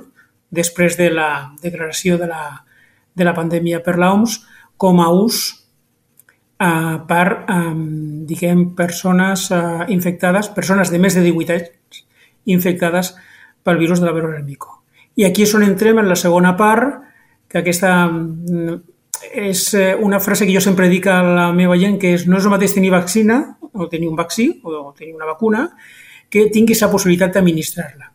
després 0.53 0.97
de 0.99 1.09
la 1.11 1.29
declaració 1.63 2.19
de 2.21 2.29
la, 2.29 2.43
de 3.13 3.25
la 3.25 3.33
pandèmia 3.33 3.81
per 3.83 3.97
l'OMS 3.97 4.39
com 4.77 5.01
a 5.01 5.09
ús 5.13 5.41
eh, 6.59 6.97
per, 7.09 7.27
eh, 7.49 7.73
diguem, 8.29 8.69
persones 8.77 9.49
eh, 9.51 9.85
infectades, 9.93 10.51
persones 10.53 10.93
de 10.93 11.01
més 11.01 11.17
de 11.17 11.25
18 11.25 11.57
anys 11.57 12.03
infectades 12.45 13.13
pel 13.63 13.79
virus 13.79 14.01
de 14.01 14.07
la 14.07 14.15
verola 14.15 14.37
del 14.37 14.47
mico. 14.47 14.83
I 15.15 15.27
aquí 15.27 15.45
és 15.45 15.53
on 15.55 15.63
entrem 15.63 16.01
en 16.01 16.09
la 16.09 16.17
segona 16.19 16.55
part, 16.57 16.99
que 17.47 17.61
aquesta 17.61 17.93
mm, 18.09 18.79
és 19.45 19.67
eh, 19.77 19.93
una 19.95 20.19
frase 20.19 20.45
que 20.45 20.55
jo 20.55 20.61
sempre 20.63 20.89
dic 20.91 21.07
a 21.07 21.21
la 21.23 21.51
meva 21.55 21.77
gent, 21.79 21.99
que 22.01 22.15
és 22.17 22.25
no 22.27 22.39
és 22.39 22.47
el 22.47 22.53
mateix 22.53 22.73
tenir 22.75 22.91
vaccina, 22.91 23.43
o 23.73 23.87
tenir 23.89 24.09
un 24.09 24.17
vaccí, 24.17 24.49
o 24.63 24.91
tenir 24.97 25.13
una 25.15 25.29
vacuna, 25.29 25.67
que 26.29 26.49
tinguis 26.53 26.81
la 26.81 26.89
possibilitat 26.91 27.37
d'administrar-la. 27.37 28.09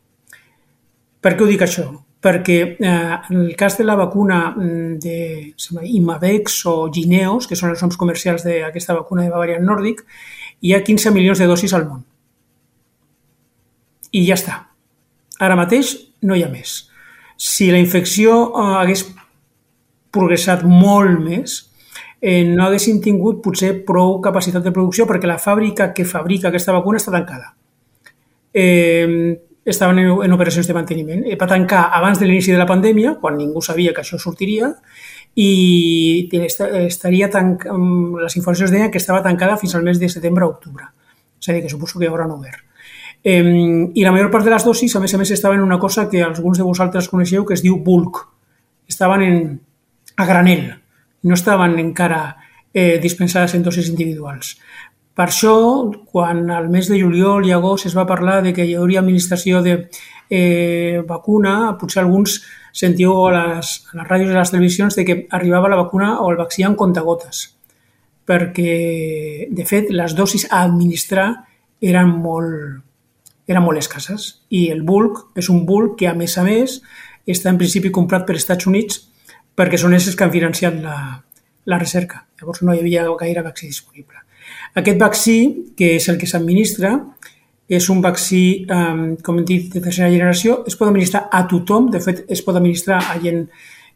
Per 1.22 1.34
què 1.34 1.44
ho 1.44 1.48
dic 1.50 1.62
això? 1.64 1.88
Perquè 2.20 2.58
eh, 2.80 3.16
en 3.30 3.36
el 3.44 3.54
cas 3.56 3.78
de 3.78 3.84
la 3.84 3.94
vacuna 3.94 4.50
mm, 4.50 4.98
de 4.98 5.54
Imavex 5.82 6.64
o 6.66 6.90
Gineos, 6.92 7.46
que 7.46 7.56
són 7.56 7.70
els 7.70 7.82
noms 7.82 7.96
comercials 7.96 8.42
d'aquesta 8.46 8.96
vacuna 8.96 9.22
de 9.22 9.30
Bavarian 9.30 9.64
Nordic, 9.64 10.02
hi 10.60 10.74
ha 10.74 10.82
15 10.82 11.14
milions 11.14 11.38
de 11.38 11.46
dosis 11.46 11.74
al 11.74 11.86
món. 11.86 12.02
I 14.10 14.24
ja 14.26 14.34
està. 14.34 14.58
Ara 15.38 15.56
mateix 15.58 15.94
no 16.26 16.34
hi 16.34 16.42
ha 16.42 16.50
més. 16.50 16.88
Si 17.38 17.70
la 17.70 17.78
infecció 17.78 18.34
eh, 18.50 18.68
hagués 18.82 19.06
progressat 20.10 20.64
molt 20.66 21.20
més, 21.22 21.60
eh, 22.20 22.42
no 22.48 22.66
haguessin 22.66 22.98
tingut 23.04 23.44
potser 23.44 23.76
prou 23.86 24.18
capacitat 24.24 24.64
de 24.64 24.74
producció 24.74 25.06
perquè 25.06 25.30
la 25.30 25.38
fàbrica 25.38 25.92
que 25.94 26.08
fabrica 26.08 26.50
aquesta 26.50 26.74
vacuna 26.74 26.98
està 26.98 27.14
tancada. 27.14 27.52
Eh, 28.50 29.38
estaven 29.70 29.98
en, 30.00 30.32
operacions 30.32 30.66
de 30.66 30.74
manteniment. 30.76 31.24
Va 31.40 31.48
tancar 31.50 31.88
abans 31.94 32.20
de 32.20 32.26
l'inici 32.26 32.52
de 32.52 32.58
la 32.58 32.66
pandèmia, 32.66 33.16
quan 33.20 33.36
ningú 33.38 33.62
sabia 33.62 33.92
que 33.94 34.02
això 34.04 34.18
sortiria, 34.18 34.72
i 35.38 36.28
estaria 36.32 37.28
tanc... 37.30 37.68
les 38.22 38.36
informacions 38.36 38.72
deien 38.74 38.90
que 38.90 38.98
estava 38.98 39.22
tancada 39.22 39.58
fins 39.60 39.74
al 39.74 39.84
mes 39.86 40.00
de 40.00 40.08
setembre 40.08 40.44
a 40.44 40.50
octubre. 40.50 40.88
És 41.38 41.48
a 41.48 41.54
dir, 41.54 41.62
que 41.62 41.70
suposo 41.70 41.98
que 41.98 42.06
ja 42.06 42.12
hauran 42.12 42.34
obert. 42.34 42.64
Eh, 43.22 43.42
I 43.94 44.04
la 44.04 44.12
major 44.12 44.30
part 44.30 44.46
de 44.46 44.54
les 44.54 44.64
dosis, 44.64 44.94
a 44.96 45.00
més 45.00 45.14
a 45.14 45.20
més, 45.20 45.30
estaven 45.30 45.60
en 45.60 45.66
una 45.66 45.78
cosa 45.78 46.08
que 46.10 46.22
alguns 46.22 46.58
de 46.58 46.66
vosaltres 46.66 47.08
coneixeu, 47.08 47.44
que 47.46 47.54
es 47.54 47.62
diu 47.62 47.78
bulk. 47.84 48.24
Estaven 48.88 49.22
en, 49.22 49.40
a 50.16 50.26
granel, 50.26 50.70
no 51.22 51.34
estaven 51.34 51.78
encara 51.78 52.36
eh, 52.72 52.98
dispensades 53.02 53.54
en 53.54 53.62
dosis 53.62 53.88
individuals. 53.88 54.56
Per 55.18 55.26
això, 55.26 55.52
quan 56.12 56.44
al 56.54 56.68
mes 56.70 56.86
de 56.86 57.00
juliol 57.00 57.46
i 57.48 57.50
agost 57.50 57.88
es 57.88 57.96
va 57.98 58.06
parlar 58.06 58.36
de 58.44 58.52
que 58.54 58.62
hi 58.62 58.76
hauria 58.78 59.00
administració 59.02 59.64
de 59.64 59.72
eh, 60.30 61.02
vacuna, 61.08 61.74
potser 61.80 62.04
alguns 62.04 62.36
sentiu 62.70 63.16
a 63.26 63.32
les, 63.34 63.72
a 63.90 63.98
les 63.98 64.06
ràdios 64.06 64.30
i 64.30 64.36
a 64.36 64.44
les 64.44 64.52
televisions 64.52 64.94
de 64.94 65.04
que 65.08 65.16
arribava 65.34 65.72
la 65.72 65.80
vacuna 65.80 66.12
o 66.22 66.28
el 66.30 66.38
vaccí 66.38 66.62
amb 66.62 66.78
contagotes. 66.78 67.54
perquè, 68.28 69.48
de 69.48 69.64
fet, 69.64 69.86
les 69.88 70.12
dosis 70.12 70.44
a 70.50 70.60
administrar 70.60 71.46
eren 71.80 72.10
molt, 72.12 72.82
eren 73.48 73.64
molt 73.64 73.80
escasses 73.80 74.42
i 74.52 74.66
el 74.68 74.82
bulk 74.84 75.38
és 75.40 75.48
un 75.48 75.62
bulk 75.64 75.96
que, 76.02 76.10
a 76.10 76.12
més 76.12 76.36
a 76.36 76.44
més, 76.44 76.82
està 77.24 77.48
en 77.48 77.56
principi 77.56 77.88
comprat 77.88 78.28
per 78.28 78.36
Estats 78.36 78.68
Units 78.68 79.00
perquè 79.56 79.80
són 79.80 79.96
ells 79.96 80.12
que 80.12 80.28
han 80.28 80.34
financiat 80.36 80.76
la, 80.84 80.98
la 81.64 81.80
recerca. 81.80 82.26
Llavors 82.36 82.60
no 82.62 82.76
hi 82.76 82.84
havia 82.84 83.08
gaire 83.16 83.46
vaccí 83.48 83.72
disponible. 83.72 84.27
Aquest 84.74 84.98
vaccí, 85.00 85.38
que 85.76 85.94
és 85.96 86.08
el 86.08 86.18
que 86.18 86.26
s'administra, 86.26 86.92
és 87.68 87.88
un 87.92 88.00
vaccí, 88.00 88.66
eh, 88.68 89.16
com 89.22 89.38
hem 89.38 89.44
dit, 89.44 89.72
de 89.72 89.80
tercera 89.80 90.10
generació, 90.10 90.64
es 90.66 90.76
pot 90.76 90.88
administrar 90.88 91.28
a 91.32 91.46
tothom, 91.46 91.90
de 91.90 92.00
fet 92.00 92.24
es 92.28 92.42
pot 92.42 92.56
administrar 92.56 92.98
a 92.98 93.18
gent 93.20 93.48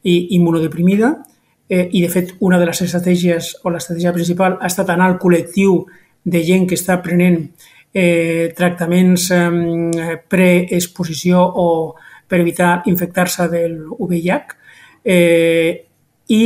immunodeprimida. 0.03 1.23
Eh, 1.69 1.89
i 1.93 2.03
de 2.03 2.09
fet 2.09 2.35
una 2.41 2.59
de 2.59 2.67
les 2.67 2.83
estratègies 2.83 3.55
o 3.65 3.71
l'estratègia 3.71 4.13
principal 4.13 4.59
ha 4.61 4.67
estat 4.69 4.91
anar 4.91 5.07
al 5.09 5.19
col·lectiu 5.19 5.87
de 6.25 6.43
gent 6.45 6.67
que 6.69 6.77
està 6.77 6.99
prenent 7.01 7.47
eh, 7.95 8.53
tractaments 8.57 9.31
eh, 9.31 10.19
preexposició 10.29 11.41
o 11.41 11.95
per 12.29 12.41
evitar 12.41 12.83
infectar-se 12.87 13.49
del 13.49 13.79
VIH 13.89 14.57
eh, 15.05 15.85
i 16.29 16.43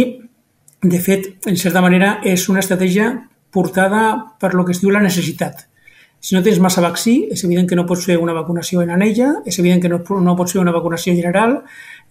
de 0.83 1.01
fet, 1.01 1.27
en 1.47 1.57
certa 1.57 1.81
manera, 1.83 2.21
és 2.23 2.47
una 2.53 2.62
estratègia 2.62 3.11
portada 3.51 4.35
per 4.41 4.55
lo 4.55 4.65
que 4.65 4.75
es 4.75 4.83
diu 4.83 4.93
la 4.93 5.03
necessitat. 5.05 5.67
Si 6.21 6.35
no 6.35 6.43
tens 6.43 6.59
massa 6.59 6.83
vaccí, 6.83 7.29
és 7.31 7.45
evident 7.47 7.69
que 7.71 7.77
no 7.79 7.87
pots 7.87 8.07
fer 8.09 8.17
una 8.19 8.35
vacunació 8.35 8.83
en 8.83 8.91
anella, 8.91 9.29
és 9.47 9.59
evident 9.61 9.83
que 9.85 9.91
no, 9.93 10.01
no 10.25 10.37
pots 10.39 10.57
fer 10.57 10.63
una 10.63 10.75
vacunació 10.75 11.15
general, 11.15 11.61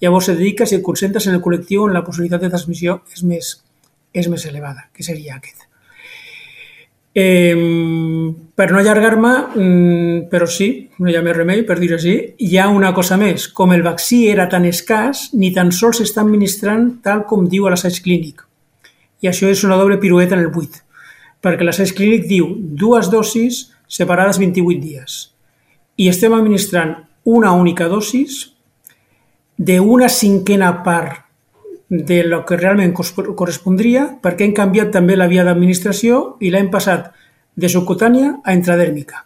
llavors 0.01 0.29
et 0.31 0.39
dediques 0.39 0.71
i 0.71 0.79
et 0.79 0.85
concentres 0.85 1.27
en 1.27 1.35
el 1.35 1.43
col·lectiu 1.43 1.87
on 1.87 1.95
la 1.95 2.05
possibilitat 2.05 2.45
de 2.45 2.51
transmissió 2.53 3.01
és 3.11 3.25
més, 3.27 3.55
és 4.13 4.29
més 4.31 4.45
elevada, 4.47 4.87
que 4.95 5.03
seria 5.03 5.35
aquest. 5.35 5.65
Eh, 7.17 7.55
per 8.55 8.69
no 8.71 8.79
allargar-me, 8.79 9.33
mm, 9.55 10.29
però 10.31 10.47
sí, 10.47 10.89
no 10.99 11.11
hi 11.11 11.15
ha 11.15 11.23
més 11.23 11.35
remei 11.35 11.63
per 11.63 11.79
dir-ho 11.79 11.95
així, 11.95 12.15
hi 12.37 12.57
ha 12.59 12.67
una 12.67 12.93
cosa 12.93 13.15
més. 13.17 13.47
Com 13.47 13.71
el 13.71 13.83
vaccí 13.83 14.25
era 14.27 14.49
tan 14.51 14.67
escàs, 14.67 15.29
ni 15.33 15.53
tan 15.55 15.71
sols 15.71 15.99
s'està 16.01 16.23
administrant 16.23 17.01
tal 17.03 17.23
com 17.25 17.47
diu 17.47 17.69
l'assaig 17.71 18.01
clínic. 18.03 18.43
I 19.23 19.31
això 19.31 19.47
és 19.47 19.63
una 19.63 19.79
doble 19.79 19.97
pirueta 19.97 20.35
en 20.35 20.43
el 20.43 20.51
buit, 20.51 20.84
perquè 21.45 21.65
l'assaig 21.65 21.93
clínic 21.93 22.25
diu 22.25 22.49
dues 22.57 23.11
dosis 23.13 23.67
separades 23.87 24.39
28 24.41 24.81
dies. 24.81 25.19
I 26.01 26.09
estem 26.09 26.33
administrant 26.33 26.95
una 27.23 27.53
única 27.53 27.85
dosis 27.87 28.55
d'una 29.57 30.09
cinquena 30.09 30.71
part 30.83 31.21
de 31.89 32.23
lo 32.25 32.41
que 32.45 32.57
realment 32.57 32.95
correspondria 32.97 34.07
perquè 34.21 34.47
hem 34.47 34.55
canviat 34.57 34.89
també 34.91 35.15
la 35.15 35.29
via 35.29 35.45
d'administració 35.45 36.37
i 36.41 36.49
l'hem 36.49 36.71
passat 36.73 37.11
de 37.55 37.69
subcutània 37.69 38.39
a 38.43 38.55
intradèrmica. 38.57 39.21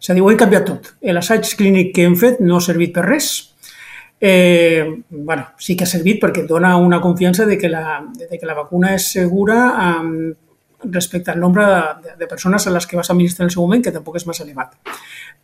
És 0.00 0.08
a 0.08 0.14
dir, 0.14 0.22
ho 0.22 0.30
hem 0.30 0.38
canviat 0.40 0.64
tot. 0.64 0.92
L'assaig 1.02 1.50
clínic 1.58 1.90
que 1.96 2.06
hem 2.08 2.14
fet 2.16 2.38
no 2.40 2.56
ha 2.56 2.64
servit 2.64 2.94
per 2.94 3.04
res. 3.04 3.50
Eh, 4.20 4.86
bueno, 5.10 5.50
sí 5.58 5.76
que 5.76 5.84
ha 5.84 5.90
servit 5.90 6.20
perquè 6.22 6.46
dona 6.48 6.76
una 6.80 7.00
confiança 7.00 7.44
de 7.44 7.58
que 7.58 7.68
la, 7.68 8.00
de 8.16 8.38
que 8.38 8.46
la 8.46 8.56
vacuna 8.56 8.94
és 8.94 9.10
segura 9.12 9.58
eh, 9.74 10.32
respecte 10.84 11.30
al 11.30 11.40
nombre 11.40 11.64
de, 11.66 12.16
de 12.18 12.26
persones 12.26 12.66
a 12.66 12.70
les 12.70 12.86
que 12.86 12.96
vas 12.96 13.10
administrar 13.10 13.44
en 13.44 13.50
el 13.50 13.54
seu 13.54 13.62
moment, 13.62 13.82
que 13.84 13.92
tampoc 13.92 14.16
és 14.20 14.26
massa 14.26 14.44
elevat. 14.44 14.76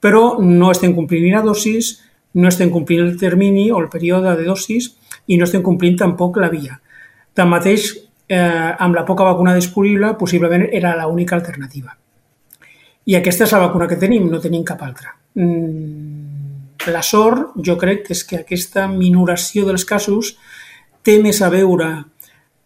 Però 0.00 0.38
no 0.40 0.70
estem 0.72 0.94
complint 0.96 1.28
la 1.34 1.44
dosis, 1.44 1.96
no 2.36 2.48
estem 2.48 2.70
complint 2.70 3.04
el 3.04 3.16
termini 3.20 3.70
o 3.70 3.80
el 3.80 3.90
període 3.92 4.36
de 4.36 4.44
dosis 4.44 4.92
i 5.26 5.38
no 5.38 5.46
estem 5.48 5.62
complint 5.64 5.98
tampoc 6.00 6.36
la 6.40 6.50
via. 6.52 6.78
Tanmateix, 7.36 7.92
eh, 8.28 8.72
amb 8.78 8.94
la 8.94 9.04
poca 9.04 9.24
vacuna 9.24 9.54
disponible, 9.54 10.14
possiblement 10.18 10.68
era 10.72 10.96
l'única 11.02 11.36
alternativa. 11.36 11.96
I 13.06 13.14
aquesta 13.14 13.44
és 13.44 13.52
la 13.52 13.62
vacuna 13.66 13.86
que 13.86 13.96
tenim, 13.96 14.28
no 14.30 14.40
tenim 14.42 14.64
cap 14.64 14.82
altra. 14.82 15.14
Mm, 15.34 16.90
la 16.90 17.02
sort, 17.02 17.54
jo 17.62 17.76
crec, 17.78 18.10
és 18.10 18.24
que 18.24 18.40
aquesta 18.42 18.86
minoració 18.88 19.64
dels 19.66 19.84
casos 19.84 20.36
té 21.06 21.20
més 21.22 21.40
a 21.42 21.50
veure 21.50 21.88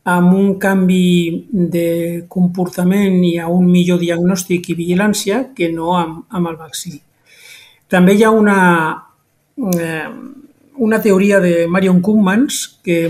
amb 0.05 0.33
un 0.33 0.59
canvi 0.59 1.47
de 1.51 2.25
comportament 2.29 3.21
i 3.25 3.37
a 3.39 3.49
un 3.53 3.69
millor 3.69 4.01
diagnòstic 4.01 4.71
i 4.71 4.79
vigilància 4.79 5.51
que 5.57 5.69
no 5.73 5.95
amb, 5.99 6.25
amb 6.31 6.49
el 6.49 6.57
vaccí. 6.57 6.95
També 7.91 8.15
hi 8.15 8.25
ha 8.25 8.31
una, 8.31 8.61
eh, 9.77 10.09
una 10.81 11.01
teoria 11.03 11.41
de 11.41 11.67
Marion 11.69 12.01
Koopmans, 12.01 12.81
que 12.83 13.09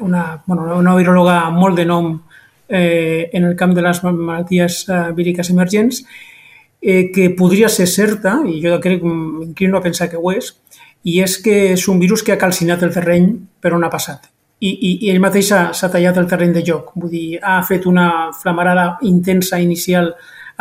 una, 0.00 0.42
bueno, 0.46 0.66
una 0.76 0.96
viròloga 0.96 1.50
molt 1.50 1.76
de 1.76 1.84
nom 1.86 2.14
eh, 2.68 3.30
en 3.32 3.44
el 3.44 3.56
camp 3.56 3.74
de 3.74 3.82
les 3.82 4.02
malalties 4.04 4.86
eh, 4.88 5.02
víriques 5.14 5.50
emergents, 5.50 6.02
eh, 6.80 7.10
que 7.12 7.30
podria 7.30 7.68
ser 7.68 7.86
certa, 7.86 8.40
i 8.46 8.60
jo 8.64 8.80
crec 8.82 9.04
m'inclino 9.04 9.78
a 9.78 9.84
pensar 9.84 10.10
que 10.10 10.18
ho 10.18 10.32
és, 10.32 10.54
i 11.06 11.20
és 11.22 11.38
que 11.38 11.72
és 11.72 11.86
un 11.88 12.00
virus 12.02 12.24
que 12.26 12.34
ha 12.34 12.40
calcinat 12.40 12.82
el 12.82 12.94
terreny 12.94 13.30
per 13.60 13.76
on 13.76 13.86
ha 13.86 13.92
passat. 13.92 14.26
I, 14.60 14.70
i, 14.70 14.90
i 15.04 15.10
ell 15.12 15.20
mateix 15.20 15.50
s'ha 15.52 15.90
tallat 15.92 16.16
el 16.16 16.28
terreny 16.30 16.54
de 16.54 16.64
joc, 16.64 16.94
vull 16.96 17.12
dir, 17.12 17.38
ha 17.42 17.60
fet 17.68 17.84
una 17.86 18.32
flamarada 18.32 18.86
intensa 19.04 19.60
inicial 19.60 20.14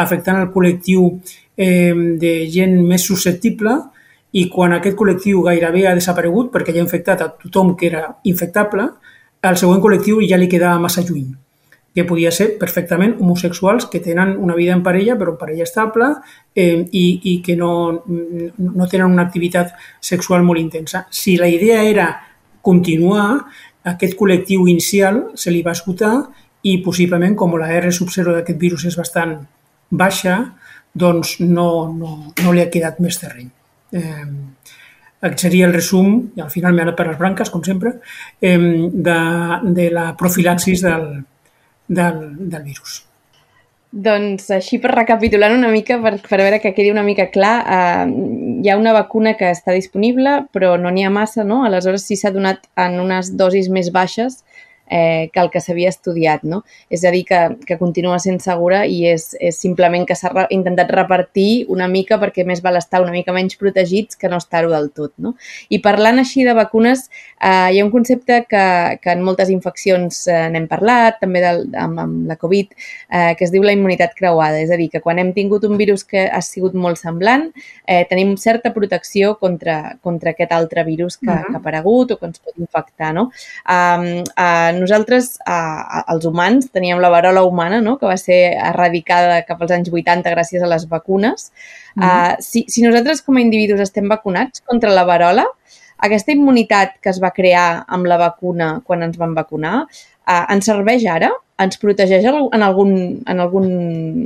afectant 0.03 0.41
el 0.41 0.49
col·lectiu 0.51 1.07
eh, 1.55 1.93
de 2.19 2.33
gent 2.51 2.75
més 2.83 3.05
susceptible, 3.07 3.77
i 4.35 4.49
quan 4.51 4.75
aquest 4.75 4.97
col·lectiu 4.99 5.45
gairebé 5.45 5.85
ha 5.87 5.95
desaparegut 5.95 6.51
perquè 6.51 6.75
ja 6.75 6.83
ha 6.83 6.87
infectat 6.87 7.23
a 7.23 7.31
tothom 7.39 7.71
que 7.79 7.87
era 7.87 8.03
infectable, 8.27 8.89
al 9.45 9.57
següent 9.61 9.81
col·lectiu 9.83 10.19
ja 10.27 10.39
li 10.41 10.51
quedava 10.51 10.81
massa 10.81 11.05
lluny 11.05 11.31
que 11.95 12.03
podia 12.03 12.31
ser 12.35 12.57
perfectament 12.59 13.15
homosexuals 13.23 13.85
que 13.87 14.01
tenen 14.03 14.33
una 14.35 14.55
vida 14.55 14.73
en 14.75 14.81
parella, 14.83 15.15
però 15.15 15.31
en 15.31 15.37
parella 15.39 15.63
estable 15.63 16.09
eh, 16.53 16.83
i, 16.91 17.05
i 17.31 17.35
que 17.41 17.55
no, 17.55 18.03
no 18.03 18.87
tenen 18.91 19.07
una 19.07 19.23
activitat 19.23 19.71
sexual 20.03 20.43
molt 20.43 20.59
intensa. 20.59 21.05
Si 21.09 21.37
la 21.39 21.47
idea 21.47 21.85
era 21.87 22.09
continuar, 22.61 23.45
aquest 23.91 24.15
col·lectiu 24.17 24.65
inicial 24.71 25.21
se 25.37 25.53
li 25.53 25.61
va 25.65 25.75
esgotar 25.77 26.13
i 26.65 26.79
possiblement, 26.85 27.35
com 27.37 27.53
la 27.59 27.69
R 27.77 27.91
sub 27.93 28.09
0 28.13 28.33
d'aquest 28.33 28.59
virus 28.61 28.85
és 28.89 28.97
bastant 28.97 29.37
baixa, 29.89 30.39
doncs 30.93 31.37
no, 31.43 31.67
no, 31.93 32.15
no 32.41 32.53
li 32.55 32.63
ha 32.63 32.71
quedat 32.73 33.01
més 33.03 33.19
terreny. 33.21 33.51
Eh, 33.93 34.25
aquest 35.25 35.45
seria 35.45 35.67
el 35.67 35.75
resum, 35.75 36.17
i 36.37 36.41
al 36.41 36.51
final 36.53 36.73
m'he 36.73 36.93
per 36.97 37.07
les 37.09 37.19
branques, 37.19 37.51
com 37.53 37.63
sempre, 37.65 37.97
eh, 38.41 38.57
de, 39.09 39.19
de 39.77 39.89
la 39.93 40.11
profilaxis 40.17 40.81
del, 40.85 41.09
del, 41.87 42.23
del 42.49 42.63
virus. 42.63 43.03
Doncs 43.95 44.49
així 44.51 44.75
per 44.83 44.89
recapitular 44.91 45.53
una 45.55 45.69
mica, 45.71 45.95
per, 46.03 46.17
per 46.25 46.39
veure 46.41 46.59
que 46.59 46.73
quedi 46.75 46.89
una 46.91 47.03
mica 47.07 47.29
clar, 47.31 47.53
eh, 47.63 48.09
hi 48.59 48.67
ha 48.67 48.75
una 48.75 48.91
vacuna 48.91 49.37
que 49.39 49.47
està 49.47 49.71
disponible, 49.71 50.41
però 50.51 50.73
no 50.75 50.91
n'hi 50.91 51.05
ha 51.07 51.11
massa, 51.13 51.45
no? 51.47 51.61
Aleshores, 51.63 52.03
si 52.03 52.17
s'ha 52.19 52.33
donat 52.35 52.67
en 52.75 52.99
unes 52.99 53.31
dosis 53.39 53.69
més 53.71 53.93
baixes, 53.95 54.41
eh, 54.87 55.29
que 55.33 55.39
el 55.39 55.49
que 55.49 55.61
s'havia 55.61 55.89
estudiat. 55.89 56.43
No? 56.43 56.63
És 56.89 57.03
a 57.05 57.11
dir, 57.13 57.23
que, 57.27 57.41
que 57.65 57.77
continua 57.77 58.19
sent 58.19 58.39
segura 58.43 58.83
i 58.85 59.03
és, 59.09 59.31
és 59.39 59.57
simplement 59.57 60.05
que 60.07 60.17
s'ha 60.17 60.31
re 60.33 60.45
intentat 60.53 60.91
repartir 60.93 61.65
una 61.73 61.87
mica 61.91 62.19
perquè 62.21 62.45
més 62.45 62.61
val 62.65 62.77
estar 62.79 63.01
una 63.03 63.13
mica 63.13 63.33
menys 63.35 63.57
protegits 63.59 64.19
que 64.19 64.29
no 64.31 64.39
estar-ho 64.41 64.71
del 64.71 64.91
tot. 64.95 65.13
No? 65.17 65.35
I 65.69 65.81
parlant 65.83 66.21
així 66.21 66.45
de 66.45 66.55
vacunes, 66.57 67.07
eh, 67.39 67.71
hi 67.73 67.79
ha 67.79 67.85
un 67.85 67.91
concepte 67.93 68.43
que, 68.49 68.65
que 69.01 69.15
en 69.15 69.23
moltes 69.25 69.51
infeccions 69.53 70.25
eh, 70.27 70.45
n'hem 70.53 70.67
parlat, 70.71 71.19
també 71.21 71.41
del, 71.43 71.65
amb, 71.81 72.01
amb 72.05 72.29
la 72.29 72.37
Covid, 72.41 72.73
eh, 73.09 73.33
que 73.37 73.45
es 73.47 73.53
diu 73.53 73.65
la 73.65 73.75
immunitat 73.75 74.15
creuada. 74.17 74.61
És 74.61 74.73
a 74.73 74.79
dir, 74.79 74.89
que 74.93 75.01
quan 75.03 75.19
hem 75.21 75.33
tingut 75.35 75.65
un 75.67 75.77
virus 75.79 76.05
que 76.07 76.27
ha 76.29 76.41
sigut 76.45 76.75
molt 76.77 77.01
semblant, 77.01 77.49
eh, 77.87 78.03
tenim 78.09 78.35
certa 78.41 78.73
protecció 78.73 79.35
contra, 79.41 79.97
contra 80.03 80.35
aquest 80.35 80.53
altre 80.55 80.83
virus 80.85 81.17
que, 81.17 81.29
uh 81.29 81.33
-huh. 81.33 81.45
que 81.47 81.55
ha 81.55 81.59
aparegut 81.59 82.11
o 82.11 82.17
que 82.17 82.25
ens 82.25 82.39
pot 82.39 82.57
infectar. 82.57 83.13
No? 83.13 83.31
Um, 83.69 84.23
uh, 84.35 84.74
nosaltres, 84.79 85.35
eh, 85.45 86.01
els 86.13 86.25
humans, 86.29 86.69
teníem 86.75 87.01
la 87.03 87.11
varola 87.13 87.43
humana, 87.43 87.81
no?, 87.81 87.97
que 87.99 88.09
va 88.09 88.17
ser 88.21 88.39
erradicada 88.53 89.41
cap 89.47 89.61
als 89.61 89.73
anys 89.75 89.91
80 89.93 90.33
gràcies 90.35 90.63
a 90.63 90.71
les 90.71 90.87
vacunes. 90.91 91.51
Mm. 91.95 92.03
Uh, 92.03 92.35
si, 92.43 92.65
si 92.67 92.83
nosaltres 92.83 93.21
com 93.23 93.37
a 93.37 93.43
individus 93.43 93.79
estem 93.79 94.09
vacunats 94.11 94.63
contra 94.67 94.91
la 94.91 95.05
varola, 95.07 95.45
aquesta 95.97 96.33
immunitat 96.35 96.99
que 97.01 97.09
es 97.11 97.21
va 97.23 97.31
crear 97.35 97.85
amb 97.87 98.07
la 98.09 98.19
vacuna 98.19 98.81
quan 98.85 99.03
ens 99.05 99.17
van 99.17 99.33
vacunar, 99.37 99.85
eh, 100.27 100.43
ens 100.53 100.67
serveix 100.67 101.05
ara? 101.07 101.31
Ens 101.55 101.79
protegeix 101.79 102.25
en 102.27 102.63
algun, 102.65 102.91
en, 103.31 103.39
algun 103.39 103.67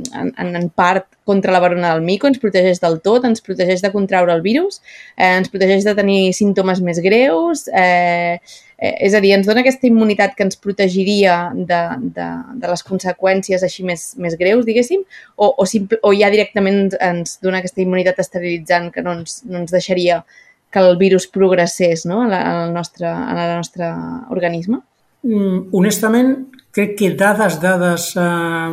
en, 0.02 0.32
en 0.58 0.64
part 0.74 1.06
contra 1.24 1.52
la 1.54 1.60
varona 1.62 1.92
del 1.94 2.02
mico? 2.02 2.26
Ens 2.26 2.40
protegeix 2.42 2.82
del 2.82 2.98
tot? 3.04 3.24
Ens 3.28 3.44
protegeix 3.46 3.84
de 3.84 3.92
contraure 3.94 4.34
el 4.34 4.42
virus? 4.42 4.80
Eh, 5.14 5.36
ens 5.36 5.52
protegeix 5.52 5.86
de 5.86 5.94
tenir 5.94 6.32
símptomes 6.34 6.82
més 6.82 6.98
greus? 7.04 7.68
Eh, 7.70 8.40
Eh, 8.80 8.94
és 9.06 9.14
a 9.14 9.20
dir, 9.20 9.34
ens 9.36 9.48
dona 9.48 9.60
aquesta 9.60 9.84
immunitat 9.88 10.32
que 10.36 10.46
ens 10.46 10.56
protegiria 10.56 11.36
de, 11.54 11.80
de, 12.16 12.28
de 12.62 12.70
les 12.72 12.82
conseqüències 12.86 13.64
així 13.66 13.84
més, 13.84 14.06
més 14.16 14.36
greus, 14.40 14.64
diguéssim, 14.64 15.02
o, 15.36 15.50
o, 15.52 15.66
simple, 15.68 16.00
o 16.00 16.14
ja 16.16 16.30
directament 16.32 16.94
ens, 16.96 17.36
dona 17.44 17.60
aquesta 17.60 17.84
immunitat 17.84 18.22
esterilitzant 18.24 18.88
que 18.94 19.04
no 19.04 19.18
ens, 19.18 19.42
no 19.44 19.60
ens 19.60 19.74
deixaria 19.74 20.22
que 20.70 20.80
el 20.80 20.96
virus 20.96 21.26
progressés 21.26 22.06
no? 22.06 22.22
en, 22.24 22.30
la, 22.32 22.40
en, 22.40 22.62
el 22.68 22.72
nostre, 22.72 23.10
en 23.10 23.42
el 23.42 23.52
nostre 23.58 23.90
organisme? 24.30 24.80
Mm, 25.28 25.66
honestament, 25.76 26.32
crec 26.72 26.94
que 26.96 27.10
dades, 27.18 27.58
dades 27.60 28.14
eh, 28.16 28.70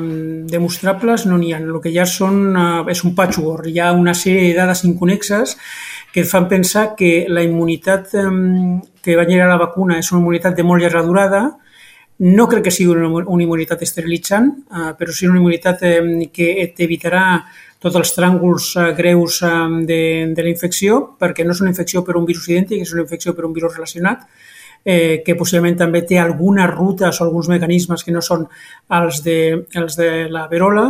demostrables 0.48 1.26
no 1.28 1.36
n'hi 1.41 1.52
ha. 1.52 1.60
El 1.60 1.82
que 1.84 1.91
ja 1.91 2.06
són, 2.08 2.39
eh, 2.56 2.93
és 2.93 3.04
un 3.04 3.15
patchwork, 3.17 3.67
hi 3.67 3.82
ha 3.84 3.91
una 3.91 4.15
sèrie 4.15 4.54
de 4.54 4.56
dades 4.62 4.86
inconexes 4.88 5.58
que 6.13 6.24
et 6.24 6.30
fan 6.30 6.48
pensar 6.50 6.96
que 6.98 7.28
la 7.30 7.43
immunitat 7.43 8.12
que 9.04 9.15
va 9.15 9.26
generar 9.28 9.52
la 9.52 9.62
vacuna 9.62 10.00
és 10.02 10.12
una 10.12 10.22
immunitat 10.24 10.56
de 10.58 10.65
molt 10.65 10.82
llarga 10.82 11.04
durada, 11.06 11.41
no 12.20 12.48
crec 12.50 12.65
que 12.65 12.74
sigui 12.74 12.96
una, 12.96 13.43
immunitat 13.43 13.84
esterilitzant, 13.86 14.50
eh, 14.74 14.91
però 14.98 15.13
sí 15.13 15.28
una 15.30 15.38
immunitat 15.38 15.84
que 16.34 16.50
t'evitarà 16.76 17.24
tots 17.80 17.96
els 18.00 18.13
tràngols 18.15 18.72
eh, 18.76 18.91
greus 18.98 19.43
de, 19.86 20.02
de 20.34 20.46
la 20.46 20.50
infecció, 20.50 21.04
perquè 21.20 21.46
no 21.46 21.54
és 21.54 21.62
una 21.62 21.70
infecció 21.74 22.04
per 22.04 22.17
un 22.17 22.26
virus 22.26 22.50
idèntic, 22.50 22.82
és 22.82 22.93
una 22.96 23.06
infecció 23.06 23.36
per 23.38 23.46
un 23.46 23.54
virus 23.54 23.76
relacionat, 23.76 24.26
eh, 24.84 25.22
que 25.26 25.36
possiblement 25.36 25.78
també 25.78 26.02
té 26.08 26.17
algunes 26.17 26.70
rutes 26.74 27.22
o 27.22 27.26
alguns 27.26 27.52
mecanismes 27.54 28.04
que 28.04 28.15
no 28.15 28.24
són 28.26 28.48
els 28.98 29.22
de, 29.24 29.39
els 29.76 29.98
de 30.00 30.12
la 30.34 30.48
verola. 30.50 30.89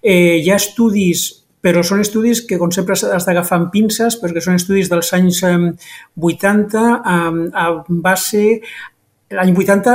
Eh, 0.00 0.38
hi 0.38 0.50
ha 0.50 0.60
estudis 0.60 1.39
però 1.60 1.82
són 1.84 2.00
estudis 2.00 2.40
que, 2.48 2.58
com 2.60 2.72
sempre, 2.72 2.96
has 2.96 3.26
d'agafar 3.26 3.58
amb 3.58 3.72
pinces 3.72 4.16
perquè 4.20 4.42
són 4.44 4.56
estudis 4.56 4.88
dels 4.92 5.12
anys 5.16 5.42
80 5.44 6.86
a 7.04 7.66
base 7.88 8.46
L'any 9.30 9.52
80, 9.54 9.92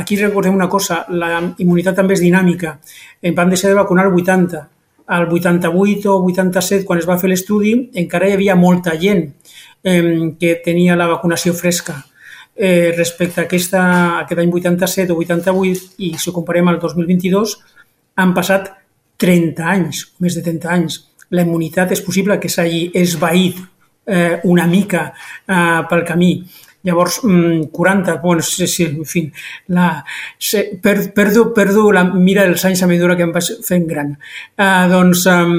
aquí 0.00 0.16
recordem 0.16 0.54
una 0.56 0.66
cosa, 0.72 1.02
la 1.12 1.42
immunitat 1.60 1.98
també 1.98 2.14
és 2.16 2.22
dinàmica. 2.24 2.70
En 3.20 3.34
van 3.36 3.50
deixar 3.52 3.68
de 3.68 3.76
vacunar 3.76 4.06
el 4.08 4.14
80. 4.16 4.62
Al 5.12 5.26
88 5.28 6.08
o 6.08 6.22
87, 6.24 6.86
quan 6.88 7.02
es 7.02 7.04
va 7.04 7.18
fer 7.20 7.28
l'estudi, 7.28 7.74
encara 8.00 8.30
hi 8.30 8.38
havia 8.38 8.56
molta 8.56 8.96
gent 8.96 9.26
que 9.82 10.54
tenia 10.64 10.96
la 10.96 11.10
vacunació 11.12 11.52
fresca 11.52 11.98
eh, 12.58 12.92
respecte 12.96 13.40
a, 13.40 13.44
aquesta, 13.44 13.80
a 13.80 14.20
aquest 14.24 14.40
any 14.42 14.50
87 14.52 15.12
o 15.12 15.20
88 15.22 15.94
i 16.02 16.14
si 16.18 16.30
ho 16.30 16.34
comparem 16.34 16.68
al 16.68 16.80
2022 16.82 17.54
han 18.18 18.34
passat 18.34 18.72
30 19.22 19.62
anys, 19.62 20.02
més 20.18 20.34
de 20.34 20.42
30 20.42 20.72
anys. 20.74 20.98
La 21.30 21.44
immunitat 21.44 21.92
és 21.92 22.04
possible 22.04 22.38
que 22.40 22.50
s'hagi 22.52 22.88
esvaït 22.96 23.60
eh, 24.08 24.40
una 24.44 24.66
mica 24.66 25.12
eh, 25.12 25.82
pel 25.90 26.04
camí. 26.08 26.32
Llavors, 26.88 27.20
40, 27.20 28.14
mm, 28.14 28.22
bueno, 28.22 28.42
sí, 28.42 28.66
sí, 28.66 28.84
en 28.84 29.04
fi, 29.04 29.24
la, 29.74 30.04
se, 30.38 30.78
per, 30.80 31.12
perdo, 31.12 31.52
perdo 31.52 31.90
la 31.92 32.04
mira 32.04 32.46
dels 32.46 32.64
anys 32.64 32.82
a 32.82 32.88
mesura 32.88 33.16
que 33.18 33.26
em 33.26 33.34
vaig 33.34 33.50
fent 33.66 33.88
gran. 33.90 34.14
Uh, 34.56 34.86
doncs, 34.88 35.24
um, 35.26 35.56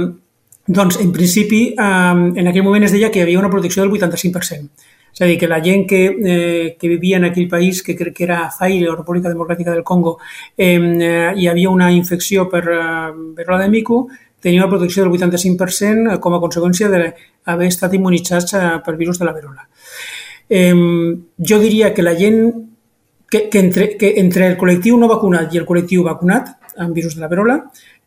doncs, 0.66 0.98
en 1.04 1.12
principi, 1.12 1.66
um, 1.76 2.30
en 2.40 2.48
aquell 2.50 2.64
moment 2.64 2.88
es 2.88 2.96
deia 2.96 3.12
que 3.12 3.20
hi 3.20 3.28
havia 3.28 3.42
una 3.42 3.52
protecció 3.52 3.84
del 3.84 3.92
85%. 3.92 4.88
És 5.14 5.22
a 5.22 5.28
dir, 5.28 5.38
que 5.42 5.48
la 5.50 5.60
gent 5.60 5.88
que, 5.90 6.00
eh, 6.06 6.78
que 6.80 6.88
vivia 6.88 7.18
en 7.18 7.26
aquell 7.26 7.50
país, 7.50 7.82
que 7.84 7.96
crec 7.98 8.16
que 8.16 8.24
era 8.24 8.50
Zaire 8.52 8.88
o 8.90 8.96
República 8.96 9.28
Democràtica 9.28 9.74
del 9.74 9.84
Congo, 9.84 10.20
eh, 10.56 11.34
hi 11.36 11.48
havia 11.50 11.70
una 11.70 11.92
infecció 11.92 12.48
per 12.50 12.64
eh, 12.70 13.12
verola 13.36 13.64
de 13.64 13.70
mico, 13.70 14.08
tenia 14.42 14.64
una 14.64 14.70
protecció 14.70 15.04
del 15.04 15.14
85% 15.14 16.20
com 16.24 16.36
a 16.36 16.42
conseqüència 16.42 16.90
d'haver 16.92 17.68
estat 17.68 17.94
immunitzats 17.96 18.56
eh, 18.56 18.66
pel 18.86 18.98
virus 19.00 19.20
de 19.20 19.28
la 19.28 19.36
verola. 19.36 19.68
Eh, 20.50 20.74
jo 21.38 21.60
diria 21.60 21.94
que 21.94 22.06
la 22.06 22.16
gent, 22.18 22.42
que, 23.30 23.48
que, 23.50 23.60
entre, 23.60 23.92
que 23.98 24.16
entre 24.18 24.48
el 24.48 24.58
col·lectiu 24.58 24.98
no 24.98 25.12
vacunat 25.12 25.54
i 25.54 25.62
el 25.62 25.68
col·lectiu 25.68 26.04
vacunat 26.08 26.56
amb 26.80 26.96
virus 26.96 27.16
de 27.16 27.22
la 27.22 27.30
verola, 27.32 27.60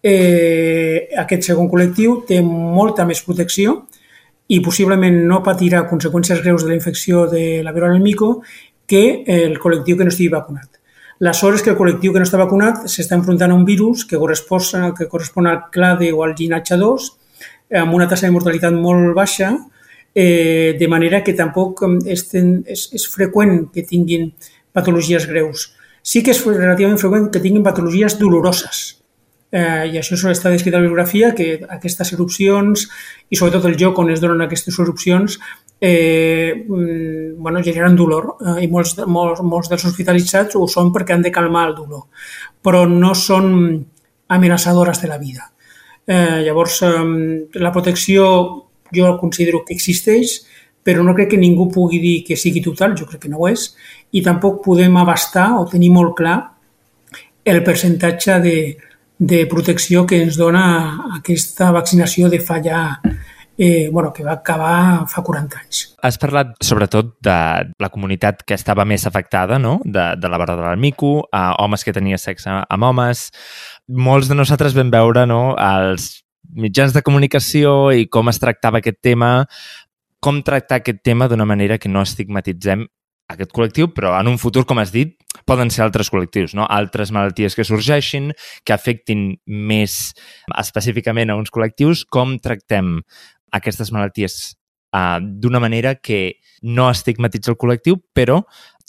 eh, 0.02 1.08
aquest 1.22 1.52
segon 1.52 1.70
col·lectiu 1.70 2.22
té 2.26 2.40
molta 2.42 3.06
més 3.06 3.22
protecció 3.22 3.82
i 4.52 4.58
possiblement 4.60 5.22
no 5.28 5.40
patirà 5.44 5.84
conseqüències 5.88 6.42
greus 6.42 6.64
de 6.64 6.72
la 6.72 6.76
infecció 6.76 7.26
de 7.30 7.62
la 7.62 7.72
verola 7.72 7.94
del 7.94 8.02
mico 8.02 8.40
que 8.86 9.22
el 9.24 9.58
col·lectiu 9.60 9.96
que 9.96 10.04
no 10.04 10.12
estigui 10.12 10.32
vacunat. 10.32 10.81
Aleshores, 11.22 11.62
que 11.62 11.70
el 11.70 11.76
col·lectiu 11.78 12.10
que 12.10 12.18
no 12.18 12.26
està 12.26 12.38
vacunat 12.40 12.88
s'està 12.90 13.14
enfrontant 13.14 13.52
a 13.52 13.54
un 13.54 13.62
virus 13.64 14.02
que 14.10 14.18
correspon, 14.18 14.90
que 14.98 15.06
correspon 15.06 15.46
al 15.46 15.60
clade 15.70 16.08
o 16.10 16.24
al 16.26 16.34
ginatge 16.34 16.74
2 16.80 17.10
amb 17.78 17.94
una 17.94 18.08
tassa 18.10 18.26
de 18.26 18.34
mortalitat 18.34 18.74
molt 18.74 19.14
baixa, 19.14 19.52
eh, 20.14 20.74
de 20.78 20.88
manera 20.90 21.22
que 21.22 21.36
tampoc 21.38 21.84
és, 22.10 22.26
és, 22.34 22.82
és 22.98 23.06
freqüent 23.08 23.70
que 23.72 23.86
tinguin 23.86 24.32
patologies 24.74 25.28
greus. 25.30 25.70
Sí 26.02 26.24
que 26.26 26.34
és 26.34 26.42
relativament 26.42 26.98
freqüent 26.98 27.30
que 27.30 27.40
tinguin 27.40 27.62
patologies 27.62 28.18
doloroses, 28.18 28.82
Eh, 29.52 29.90
I 29.92 29.98
això 30.00 30.16
està 30.30 30.48
descrit 30.48 30.72
a 30.72 30.78
la 30.78 30.86
bibliografia, 30.86 31.34
que 31.36 31.58
aquestes 31.74 32.14
erupcions 32.14 32.86
i 33.28 33.36
sobretot 33.36 33.66
el 33.68 33.76
lloc 33.76 33.98
on 34.00 34.08
es 34.08 34.22
donen 34.22 34.40
aquestes 34.40 34.78
erupcions 34.80 35.36
eh, 35.84 36.64
mm, 36.66 37.36
bueno, 37.36 37.60
generen 37.62 37.96
dolor 37.98 38.36
eh, 38.40 38.62
i 38.64 38.68
molts, 38.72 38.94
molts, 39.04 39.42
molts 39.44 39.68
dels 39.68 39.84
hospitalitzats 39.90 40.56
ho 40.56 40.64
són 40.70 40.88
perquè 40.94 41.12
han 41.12 41.24
de 41.26 41.32
calmar 41.34 41.66
el 41.68 41.74
dolor, 41.74 42.06
però 42.64 42.86
no 42.88 43.12
són 43.18 43.50
amenaçadores 44.32 45.02
de 45.02 45.10
la 45.10 45.18
vida. 45.18 45.50
Eh, 46.06 46.40
llavors, 46.46 46.80
eh, 46.86 47.02
la 47.60 47.72
protecció 47.74 48.28
jo 48.94 49.10
considero 49.18 49.64
que 49.66 49.74
existeix, 49.74 50.38
però 50.82 51.02
no 51.04 51.12
crec 51.18 51.34
que 51.34 51.42
ningú 51.42 51.66
pugui 51.70 52.00
dir 52.00 52.16
que 52.24 52.38
sigui 52.40 52.62
total, 52.62 52.96
jo 52.96 53.04
crec 53.10 53.26
que 53.26 53.32
no 53.34 53.42
ho 53.42 53.50
és, 53.50 53.68
i 54.16 54.22
tampoc 54.22 54.62
podem 54.64 54.96
abastar 54.96 55.50
o 55.58 55.66
tenir 55.68 55.92
molt 55.92 56.16
clar 56.16 56.38
el 57.44 57.60
percentatge 57.66 58.38
de, 58.40 58.56
de 59.22 59.44
protecció 59.46 60.02
que 60.02 60.18
ens 60.24 60.34
dona 60.34 60.64
aquesta 61.14 61.70
vaccinació 61.70 62.26
de 62.32 62.40
fa 62.42 62.58
ja 62.62 62.80
eh, 63.56 63.88
bueno, 63.92 64.12
que 64.12 64.24
va 64.24 64.32
acabar 64.32 65.06
fa 65.06 65.22
40 65.22 65.60
anys. 65.60 65.82
Has 66.02 66.18
parlat 66.18 66.56
sobretot 66.64 67.12
de 67.22 67.36
la 67.78 67.90
comunitat 67.94 68.42
que 68.42 68.56
estava 68.58 68.84
més 68.88 69.06
afectada, 69.06 69.60
no? 69.62 69.76
de, 69.84 70.08
de 70.18 70.30
la 70.32 70.40
barra 70.40 70.56
de 70.58 70.64
l'almico, 70.66 71.28
a 71.30 71.52
homes 71.62 71.86
que 71.86 71.94
tenia 71.94 72.18
sexe 72.18 72.50
amb 72.50 72.88
homes. 72.88 73.28
Molts 73.86 74.32
de 74.32 74.38
nosaltres 74.38 74.74
vam 74.74 74.90
veure 74.90 75.22
no? 75.30 75.54
els 75.54 76.24
mitjans 76.58 76.90
de 76.90 77.04
comunicació 77.06 77.92
i 77.94 78.08
com 78.10 78.32
es 78.32 78.42
tractava 78.42 78.82
aquest 78.82 78.98
tema, 79.06 79.46
com 80.18 80.42
tractar 80.42 80.80
aquest 80.82 80.98
tema 81.06 81.30
d'una 81.30 81.46
manera 81.46 81.78
que 81.78 81.90
no 81.92 82.02
estigmatitzem 82.02 82.88
aquest 83.32 83.54
col·lectiu, 83.54 83.92
però 83.94 84.16
en 84.18 84.28
un 84.34 84.38
futur, 84.42 84.66
com 84.66 84.82
has 84.82 84.92
dit, 84.92 85.14
poden 85.48 85.70
ser 85.72 85.84
altres 85.84 86.10
col·lectius, 86.12 86.56
no? 86.58 86.66
altres 86.68 87.12
malalties 87.14 87.56
que 87.56 87.66
sorgeixin, 87.66 88.32
que 88.64 88.74
afectin 88.74 89.30
més 89.46 90.12
específicament 90.60 91.32
a 91.32 91.38
uns 91.40 91.52
col·lectius, 91.54 92.04
com 92.04 92.36
tractem 92.42 92.98
aquestes 93.52 93.92
malalties 93.92 94.38
uh, 94.96 95.18
d'una 95.20 95.60
manera 95.60 95.96
que 95.96 96.38
no 96.62 96.90
estigmatitza 96.90 97.52
el 97.52 97.60
col·lectiu, 97.60 97.98
però 98.14 98.42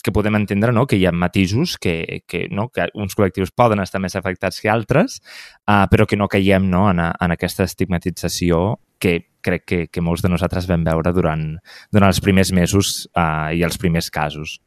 que 0.04 0.12
podem 0.12 0.36
entendre 0.36 0.74
no? 0.76 0.84
que 0.86 0.98
hi 1.00 1.06
ha 1.08 1.14
matisos, 1.16 1.78
que, 1.80 2.24
que, 2.28 2.48
no? 2.52 2.68
que 2.68 2.90
uns 3.00 3.16
col·lectius 3.16 3.54
poden 3.56 3.80
estar 3.80 4.02
més 4.04 4.18
afectats 4.20 4.60
que 4.60 4.70
altres, 4.70 5.22
uh, 5.64 5.88
però 5.90 6.06
que 6.06 6.20
no 6.20 6.28
caiem 6.28 6.68
no? 6.70 6.90
en, 6.92 7.00
a, 7.00 7.14
en 7.24 7.34
aquesta 7.34 7.64
estigmatització 7.64 8.82
que 9.00 9.16
crec 9.44 9.64
que, 9.68 9.80
que 9.88 10.04
molts 10.04 10.24
de 10.24 10.32
nosaltres 10.32 10.68
vam 10.68 10.84
veure 10.84 11.16
durant, 11.16 11.48
durant 11.92 12.12
els 12.12 12.20
primers 12.24 12.52
mesos 12.52 13.08
uh, 13.16 13.56
i 13.56 13.64
els 13.64 13.80
primers 13.80 14.12
casos. 14.12 14.60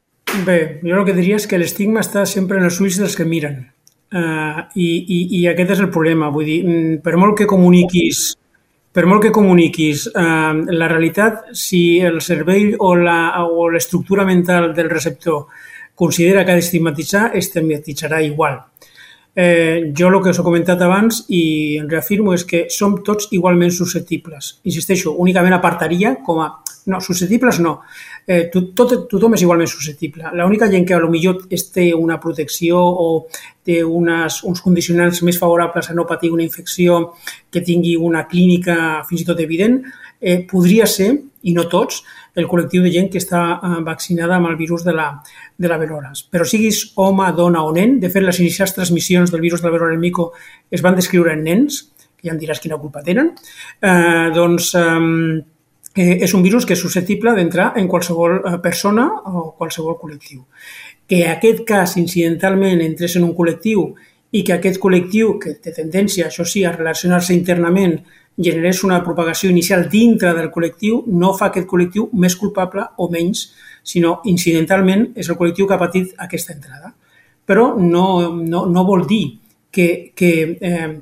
Bé, 0.45 0.79
jo 0.83 0.99
el 0.99 1.05
que 1.07 1.15
diria 1.17 1.37
és 1.39 1.47
que 1.49 1.57
l'estigma 1.57 2.03
està 2.03 2.25
sempre 2.29 2.59
en 2.59 2.67
els 2.67 2.77
ulls 2.83 2.99
dels 3.01 3.15
que 3.17 3.25
miren. 3.25 3.63
Uh, 4.07 4.63
i, 4.79 4.87
i, 5.01 5.17
I 5.39 5.47
aquest 5.51 5.73
és 5.75 5.81
el 5.83 5.89
problema. 5.91 6.29
Vull 6.33 6.45
dir, 6.47 6.59
mm, 6.63 6.99
per 7.03 7.17
molt 7.19 7.37
que 7.39 7.49
comuniquis 7.49 8.29
per 8.97 9.05
molt 9.05 9.21
que 9.21 9.29
comuniquis 9.29 10.07
eh, 10.09 10.53
la 10.73 10.87
realitat, 10.89 11.51
si 11.53 11.99
el 12.01 12.15
cervell 12.25 12.71
o 12.81 12.95
l'estructura 13.69 14.23
mental 14.25 14.71
del 14.73 14.89
receptor 14.89 15.43
considera 15.93 16.41
que 16.41 16.55
ha 16.55 16.57
d'estigmatitzar, 16.57 17.27
estigmatitzarà 17.37 18.23
igual. 18.25 18.57
Eh, 19.39 19.93
jo 19.93 20.07
el 20.09 20.15
que 20.23 20.31
us 20.33 20.39
he 20.41 20.43
comentat 20.43 20.79
abans 20.81 21.19
i 21.29 21.77
en 21.77 21.85
reafirmo 21.91 22.31
és 22.33 22.41
que 22.49 22.63
som 22.73 22.95
tots 23.05 23.27
igualment 23.37 23.69
susceptibles. 23.69 24.55
Insisteixo, 24.65 25.13
únicament 25.13 25.53
apartaria 25.53 26.15
com 26.25 26.41
a... 26.41 26.47
No, 26.87 26.97
susceptibles 27.03 27.59
no. 27.61 27.75
Eh, 28.25 28.47
tot, 28.49 28.71
tot, 28.73 28.95
tothom 29.11 29.35
és 29.37 29.43
igualment 29.45 29.69
susceptible. 29.69 30.31
L'única 30.39 30.71
gent 30.71 30.87
que 30.87 30.95
a 30.95 31.01
lo 31.03 31.11
millor 31.13 31.43
té 31.51 31.91
una 31.93 32.17
protecció 32.23 32.79
o 32.79 33.27
té 33.61 33.83
unes, 33.83 34.39
uns 34.47 34.63
condicionants 34.65 35.21
més 35.27 35.37
favorables 35.37 35.91
a 35.91 35.93
no 35.93 36.07
patir 36.09 36.31
una 36.33 36.47
infecció 36.47 37.13
que 37.51 37.61
tingui 37.61 37.93
una 37.99 38.25
clínica 38.31 39.03
fins 39.05 39.21
i 39.21 39.27
tot 39.27 39.43
evident, 39.43 39.83
eh, 40.19 40.39
podria 40.49 40.87
ser, 40.89 41.11
i 41.43 41.53
no 41.53 41.67
tots, 41.69 42.01
el 42.37 42.47
col·lectiu 42.47 42.85
de 42.85 42.93
gent 42.93 43.09
que 43.11 43.19
està 43.21 43.41
eh, 43.57 43.73
vaccinada 43.85 44.37
amb 44.37 44.51
el 44.51 44.57
virus 44.59 44.85
de 44.85 44.93
la, 44.95 45.09
de 45.57 45.71
la 45.71 45.79
verola. 45.81 46.13
Però 46.31 46.45
siguis 46.45 46.83
home, 46.95 47.27
dona 47.37 47.63
o 47.65 47.73
nen, 47.73 47.97
de 48.03 48.11
fet 48.13 48.25
les 48.25 48.39
inicials 48.43 48.75
transmissions 48.77 49.33
del 49.33 49.43
virus 49.43 49.63
de 49.63 49.69
la 49.69 49.75
verola 49.75 49.95
del 49.95 50.03
mico 50.03 50.31
es 50.69 50.85
van 50.85 50.95
descriure 50.95 51.33
en 51.33 51.43
nens, 51.47 51.83
que 52.17 52.29
ja 52.29 52.33
em 52.35 52.41
diràs 52.41 52.61
quina 52.61 52.79
culpa 52.81 53.03
tenen, 53.05 53.33
eh, 53.81 54.27
doncs 54.35 54.73
eh, 54.77 56.17
és 56.27 56.33
un 56.37 56.43
virus 56.45 56.65
que 56.65 56.75
és 56.77 56.81
susceptible 56.81 57.33
d'entrar 57.33 57.71
en 57.81 57.87
qualsevol 57.89 58.37
eh, 58.37 58.57
persona 58.61 59.07
o 59.25 59.49
qualsevol 59.57 59.97
col·lectiu. 59.97 60.45
Que 61.09 61.25
aquest 61.31 61.63
cas 61.65 61.97
incidentalment 61.97 62.83
entrés 62.85 63.17
en 63.17 63.25
un 63.25 63.33
col·lectiu 63.33 63.89
i 64.35 64.43
que 64.43 64.53
aquest 64.57 64.77
col·lectiu, 64.83 65.37
que 65.41 65.55
té 65.63 65.73
tendència, 65.73 66.27
això 66.27 66.45
sí, 66.45 66.65
a 66.65 66.75
relacionar-se 66.75 67.33
internament 67.33 67.97
generés 68.37 68.83
una 68.83 68.99
propagació 69.03 69.49
inicial 69.49 69.87
dintre 69.89 70.33
del 70.37 70.51
col·lectiu 70.53 71.01
no 71.07 71.33
fa 71.33 71.49
aquest 71.49 71.67
col·lectiu 71.69 72.09
més 72.13 72.35
culpable 72.37 72.85
o 72.97 73.09
menys, 73.09 73.47
sinó 73.83 74.19
incidentalment 74.29 75.11
és 75.15 75.29
el 75.29 75.37
col·lectiu 75.39 75.67
que 75.67 75.75
ha 75.75 75.81
patit 75.81 76.13
aquesta 76.17 76.53
entrada. 76.53 76.93
però 77.47 77.77
no, 77.79 78.33
no, 78.35 78.65
no 78.67 78.83
vol 78.83 79.05
dir 79.07 79.39
que, 79.71 80.11
que 80.13 80.57
eh, 80.59 80.99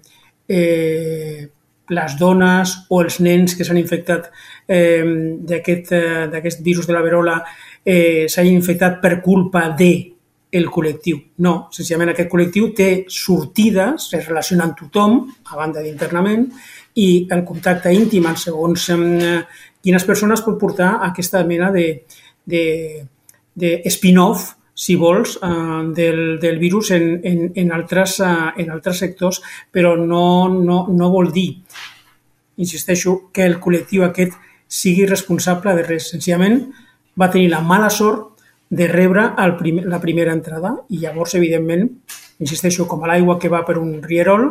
eh, 0.48 1.50
les 1.90 2.18
dones 2.20 2.74
o 2.90 3.02
els 3.02 3.20
nens 3.20 3.56
que 3.58 3.66
s'han 3.66 3.80
infectat 3.82 4.30
eh, 4.68 5.02
d'aquest 5.42 5.92
eh, 5.92 6.62
virus 6.62 6.86
de 6.86 6.94
la 6.94 7.02
verola 7.02 7.40
eh, 7.84 8.26
s'hagin 8.30 8.54
infectat 8.54 9.02
per 9.02 9.22
culpa 9.26 9.70
de 9.78 10.15
el 10.56 10.70
col·lectiu. 10.72 11.20
No, 11.44 11.56
senzillament 11.76 12.14
aquest 12.14 12.30
col·lectiu 12.32 12.72
té 12.78 12.90
sortides, 13.12 14.10
es 14.16 14.28
relaciona 14.30 14.68
amb 14.68 14.78
tothom, 14.80 15.20
a 15.52 15.60
banda 15.60 15.84
d'internament, 15.84 16.48
i 17.02 17.08
el 17.32 17.44
contacte 17.48 17.92
íntim, 17.94 18.28
segons 18.40 18.90
eh, 18.94 19.40
quines 19.84 20.06
persones 20.08 20.44
pot 20.46 20.60
portar 20.60 20.96
aquesta 21.10 21.44
mena 21.48 21.72
de, 21.76 21.88
de, 22.46 22.64
de 23.54 23.82
spin-off 23.92 24.54
si 24.76 24.98
vols, 25.00 25.38
eh, 25.42 25.82
del, 25.96 26.40
del 26.40 26.60
virus 26.60 26.92
en, 26.92 27.20
en, 27.24 27.52
en, 27.56 27.72
altres, 27.72 28.20
eh, 28.20 28.64
en 28.64 28.72
altres 28.72 29.04
sectors, 29.04 29.42
però 29.72 29.96
no, 30.00 30.48
no, 30.52 30.86
no 30.92 31.12
vol 31.12 31.32
dir, 31.36 31.50
insisteixo, 32.58 33.32
que 33.36 33.48
el 33.48 33.60
col·lectiu 33.64 34.04
aquest 34.08 34.36
sigui 34.68 35.06
responsable 35.08 35.76
de 35.76 35.84
res. 35.88 36.10
Senzillament 36.12 36.62
va 37.20 37.32
tenir 37.32 37.50
la 37.52 37.64
mala 37.64 37.90
sort 37.92 38.35
de 38.70 38.88
rebre 38.88 39.30
el 39.38 39.56
primer, 39.58 39.86
la 39.86 40.02
primera 40.02 40.34
entrada 40.34 40.74
i 40.90 41.02
llavors, 41.04 41.36
evidentment, 41.38 41.88
insisteixo, 42.40 42.88
com 42.88 43.04
a 43.04 43.12
l'aigua 43.12 43.38
que 43.40 43.52
va 43.52 43.64
per 43.68 43.78
un 43.82 44.02
rierol, 44.04 44.50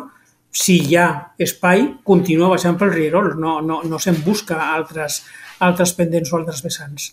si 0.54 0.78
hi 0.86 0.96
ha 0.96 1.08
espai, 1.42 1.88
continua 2.06 2.52
baixant 2.52 2.78
pel 2.78 2.94
rierol, 2.94 3.34
no, 3.40 3.58
no, 3.60 3.82
no 3.82 3.98
se'n 3.98 4.22
busca 4.24 4.60
altres, 4.70 5.24
altres 5.58 5.94
pendents 5.98 6.32
o 6.32 6.38
altres 6.38 6.62
vessants. 6.62 7.10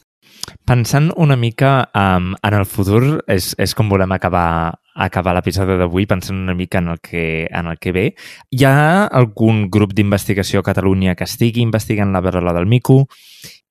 Pensant 0.65 1.09
una 1.21 1.35
mica 1.37 1.89
um, 1.97 2.31
en 2.33 2.55
el 2.57 2.65
futur, 2.69 3.21
és, 3.29 3.51
és 3.61 3.73
com 3.77 3.89
volem 3.89 4.13
acabar, 4.13 4.73
acabar 4.93 5.33
l'episodi 5.35 5.77
d'avui, 5.79 6.07
pensant 6.09 6.37
una 6.37 6.55
mica 6.57 6.81
en 6.81 6.91
el, 6.93 7.01
que, 7.01 7.23
en 7.49 7.69
el 7.71 7.79
que 7.81 7.93
ve. 7.95 8.05
Hi 8.53 8.65
ha 8.65 9.07
algun 9.07 9.67
grup 9.73 9.95
d'investigació 9.97 10.61
a 10.61 10.67
Catalunya 10.69 11.15
que 11.17 11.27
estigui 11.29 11.65
investigant 11.65 12.13
la 12.13 12.23
verola 12.25 12.53
del 12.57 12.69
mico? 12.69 13.05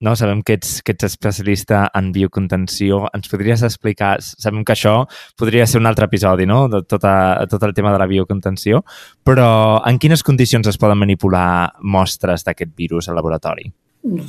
No? 0.01 0.17
Sabem 0.17 0.43
que 0.43 0.57
ets, 0.59 0.81
que 0.83 0.93
ets 0.97 1.07
especialista 1.07 1.85
en 1.95 2.11
biocontenció. 2.13 3.05
Ens 3.15 3.31
podries 3.31 3.63
explicar... 3.67 4.17
Sabem 4.21 4.65
que 4.65 4.75
això 4.75 4.95
podria 5.39 5.67
ser 5.69 5.81
un 5.81 5.91
altre 5.91 6.09
episodi, 6.11 6.49
no?, 6.49 6.65
de 6.73 6.83
tot, 6.89 7.05
a, 7.05 7.47
tot 7.51 7.69
el 7.69 7.77
tema 7.77 7.93
de 7.93 8.01
la 8.01 8.09
biocontenció, 8.11 8.83
però 9.25 9.51
en 9.87 10.01
quines 10.01 10.25
condicions 10.27 10.67
es 10.67 10.81
poden 10.81 10.99
manipular 11.01 11.77
mostres 11.81 12.45
d'aquest 12.47 12.75
virus 12.77 13.09
al 13.09 13.21
laboratori? 13.21 13.71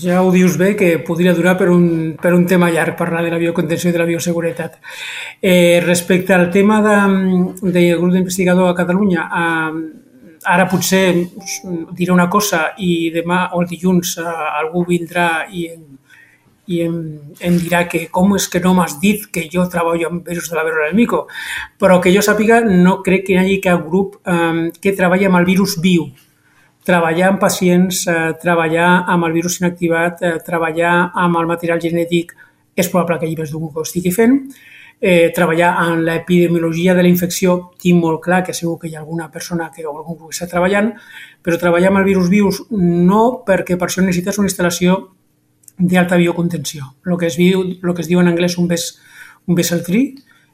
Ja 0.03 0.19
ho 0.19 0.31
dius 0.33 0.57
bé, 0.59 0.73
que 0.75 0.97
podria 0.99 1.31
durar 1.33 1.55
per 1.57 1.69
un, 1.71 2.17
per 2.19 2.33
un 2.35 2.43
tema 2.45 2.69
llarg 2.69 2.97
parlar 2.99 3.23
de 3.23 3.31
la 3.31 3.39
biocontenció 3.39 3.89
i 3.89 3.95
de 3.95 4.01
la 4.01 4.07
bioseguretat. 4.09 4.81
Eh, 5.39 5.79
respecte 5.85 6.35
al 6.35 6.49
tema 6.51 6.81
de, 6.83 6.97
de 7.71 7.85
grup 7.95 8.11
d'investigador 8.11 8.67
a 8.67 8.75
Catalunya, 8.75 9.29
eh, 9.31 10.10
ara 10.43 10.67
potser 10.69 11.13
diré 11.93 12.11
una 12.11 12.29
cosa 12.29 12.71
i 12.77 13.11
demà 13.13 13.49
o 13.53 13.61
el 13.61 13.69
dilluns 13.69 14.17
eh, 14.17 14.25
algú 14.61 14.83
vindrà 14.87 15.45
i, 15.51 15.67
em, 15.69 15.83
i 16.71 16.81
em, 16.85 16.95
em 17.39 17.59
dirà 17.61 17.83
que 17.89 18.07
com 18.13 18.35
és 18.37 18.47
que 18.49 18.61
no 18.63 18.73
m'has 18.77 18.97
dit 19.01 19.27
que 19.33 19.47
jo 19.51 19.67
treballo 19.69 20.09
amb 20.09 20.27
virus 20.27 20.49
de 20.49 20.57
la 20.57 20.65
verola 20.65 20.89
del 20.89 20.97
mico. 20.97 21.27
Però 21.79 21.99
que 22.01 22.13
jo 22.13 22.23
sàpiga, 22.25 22.61
no 22.65 22.99
crec 23.05 23.27
que 23.27 23.35
hi 23.35 23.39
hagi 23.43 23.61
cap 23.63 23.85
grup 23.87 24.19
eh, 24.25 24.69
que 24.81 24.97
treballi 24.97 25.29
amb 25.29 25.41
el 25.41 25.47
virus 25.49 25.77
viu. 25.83 26.09
Treballar 26.85 27.29
amb 27.29 27.41
pacients, 27.41 28.05
eh, 28.09 28.33
treballar 28.41 28.91
amb 29.13 29.29
el 29.29 29.37
virus 29.37 29.59
inactivat, 29.61 30.23
eh, 30.25 30.37
treballar 30.45 31.11
amb 31.13 31.37
el 31.41 31.49
material 31.49 31.81
genètic, 31.83 32.33
és 32.75 32.89
probable 32.89 33.19
que 33.21 33.29
hi 33.29 33.37
més 33.37 33.51
d'un 33.51 33.69
que 33.69 33.81
ho 33.81 33.85
estigui 33.85 34.13
fent, 34.15 34.39
eh, 35.01 35.31
treballar 35.33 35.73
en 35.89 36.03
l'epidemiologia 36.05 36.93
de 36.93 37.01
la 37.01 37.09
infecció, 37.09 37.71
tinc 37.81 37.99
molt 37.99 38.21
clar 38.21 38.43
que 38.45 38.53
segur 38.53 38.77
que 38.79 38.87
hi 38.87 38.95
ha 38.95 39.01
alguna 39.01 39.31
persona 39.33 39.71
que 39.73 39.85
o 39.85 39.95
algú 39.97 40.17
que 40.19 40.29
està 40.35 40.47
treballant, 40.47 40.93
però 41.41 41.57
treballar 41.57 41.89
amb 41.89 42.03
el 42.03 42.07
virus 42.07 42.29
vius 42.29 42.61
no 42.69 43.41
perquè 43.47 43.79
per 43.81 43.89
això 43.89 44.05
necessites 44.05 44.37
una 44.37 44.47
instal·lació 44.51 44.99
d'alta 45.81 46.19
biocontenció. 46.21 46.93
El 47.05 47.17
que 47.17 47.31
es, 47.31 47.37
diu, 47.41 47.63
el 47.65 47.95
que 47.95 48.05
es 48.05 48.11
diu 48.11 48.21
en 48.21 48.29
anglès 48.29 48.59
un, 48.61 48.67
bes, 48.69 48.91
un 49.49 49.57
vessel 49.57 49.81
tree, 49.83 50.13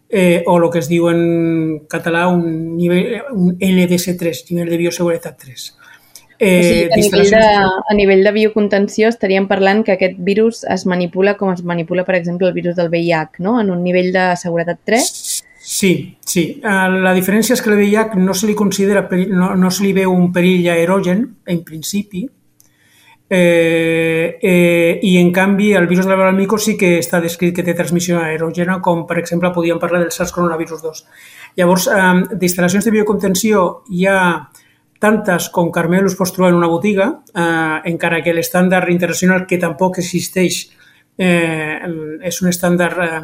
eh, 0.09 0.43
o 0.47 0.55
el 0.57 0.69
que 0.71 0.79
es 0.79 0.87
diu 0.87 1.09
en 1.11 1.83
català 1.91 2.27
un, 2.31 2.77
nivell, 2.77 3.27
un 3.35 3.57
LDS3, 3.59 4.45
nivell 4.53 4.71
de 4.71 4.79
bioseguretat 4.85 5.43
3. 5.43 5.67
Eh, 6.39 6.89
o 6.91 7.01
sigui, 7.01 7.17
a, 7.17 7.23
nivell 7.23 7.31
de, 7.31 7.41
a 7.89 7.97
nivell 7.97 8.23
de 8.23 8.31
biocontenció 8.35 9.09
estaríem 9.09 9.47
parlant 9.49 9.83
que 9.83 9.95
aquest 9.95 10.19
virus 10.21 10.63
es 10.69 10.85
manipula 10.85 11.33
com 11.37 11.49
es 11.53 11.63
manipula, 11.65 12.05
per 12.05 12.15
exemple, 12.19 12.47
el 12.47 12.53
virus 12.53 12.77
del 12.77 12.91
VIH, 12.93 13.41
no? 13.41 13.59
en 13.61 13.71
un 13.73 13.83
nivell 13.83 14.11
de 14.13 14.29
seguretat 14.37 14.79
3? 14.85 15.43
Sí, 15.67 15.91
sí. 16.23 16.45
Eh, 16.63 16.87
la 17.03 17.15
diferència 17.17 17.57
és 17.57 17.61
que 17.61 17.73
el 17.73 17.79
VIH 17.81 18.21
no 18.21 18.37
se 18.37 18.47
li 18.47 18.55
considera, 18.55 19.07
no, 19.27 19.55
no 19.57 19.71
se 19.73 19.83
li 19.83 19.93
veu 19.97 20.13
un 20.13 20.29
perill 20.31 20.69
aerogen, 20.71 21.25
en 21.45 21.63
principi, 21.65 22.27
eh, 23.29 24.37
eh, 24.41 24.99
i 25.03 25.17
en 25.17 25.33
canvi 25.33 25.73
el 25.73 25.87
virus 25.87 26.05
de 26.05 26.15
la 26.15 26.31
mico 26.31 26.57
sí 26.57 26.77
que 26.77 26.97
està 26.99 27.19
descrit 27.19 27.55
que 27.55 27.65
té 27.65 27.73
transmissió 27.75 28.21
aerògena, 28.21 28.79
com 28.81 29.03
per 29.09 29.19
exemple 29.19 29.51
podíem 29.51 29.79
parlar 29.79 29.99
del 30.05 30.13
SARS 30.13 30.31
coronavirus 30.31 30.85
2. 30.85 31.03
Llavors, 31.57 31.87
eh, 31.87 32.37
d'instal·lacions 32.37 32.85
de 32.85 32.91
biocontenció 32.91 33.83
hi 33.89 34.05
ha 34.05 34.21
tantes 34.99 35.49
com 35.53 35.71
Carmel 35.71 36.07
us 36.09 36.15
pots 36.17 36.33
trobar 36.35 36.51
en 36.53 36.59
una 36.59 36.69
botiga, 36.71 37.07
eh, 37.33 37.77
encara 37.91 38.21
que 38.23 38.33
l'estàndard 38.33 38.89
internacional, 38.93 39.45
que 39.47 39.59
tampoc 39.61 39.99
existeix, 40.01 40.67
eh, 41.17 41.79
és 42.21 42.41
un 42.41 42.49
estàndard 42.49 43.03
eh, 43.03 43.21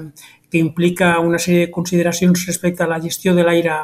que 0.50 0.62
implica 0.62 1.20
una 1.20 1.40
sèrie 1.40 1.68
de 1.68 1.72
consideracions 1.72 2.46
respecte 2.48 2.84
a 2.84 2.88
la 2.88 3.02
gestió 3.02 3.34
de 3.34 3.44
l'aire 3.44 3.78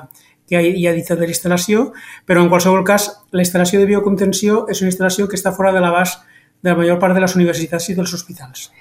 que 0.50 0.62
hi 0.62 0.88
ha 0.90 0.94
dit 0.94 1.06
de 1.06 1.26
l'instal·lació, 1.28 1.92
però 2.26 2.42
en 2.42 2.50
qualsevol 2.50 2.84
cas, 2.84 3.10
la 3.32 3.44
instal·lació 3.44 3.80
de 3.80 3.86
biocontenció 3.90 4.66
és 4.70 4.82
una 4.82 4.90
instal·lació 4.90 5.28
que 5.30 5.38
està 5.38 5.54
fora 5.54 5.72
de 5.72 5.82
l'abast 5.84 6.26
de 6.62 6.72
la 6.72 6.78
major 6.78 6.98
part 7.00 7.14
de 7.14 7.22
les 7.22 7.36
universitats 7.38 7.90
i 7.90 7.96
dels 7.98 8.14
hospitals. 8.14 8.72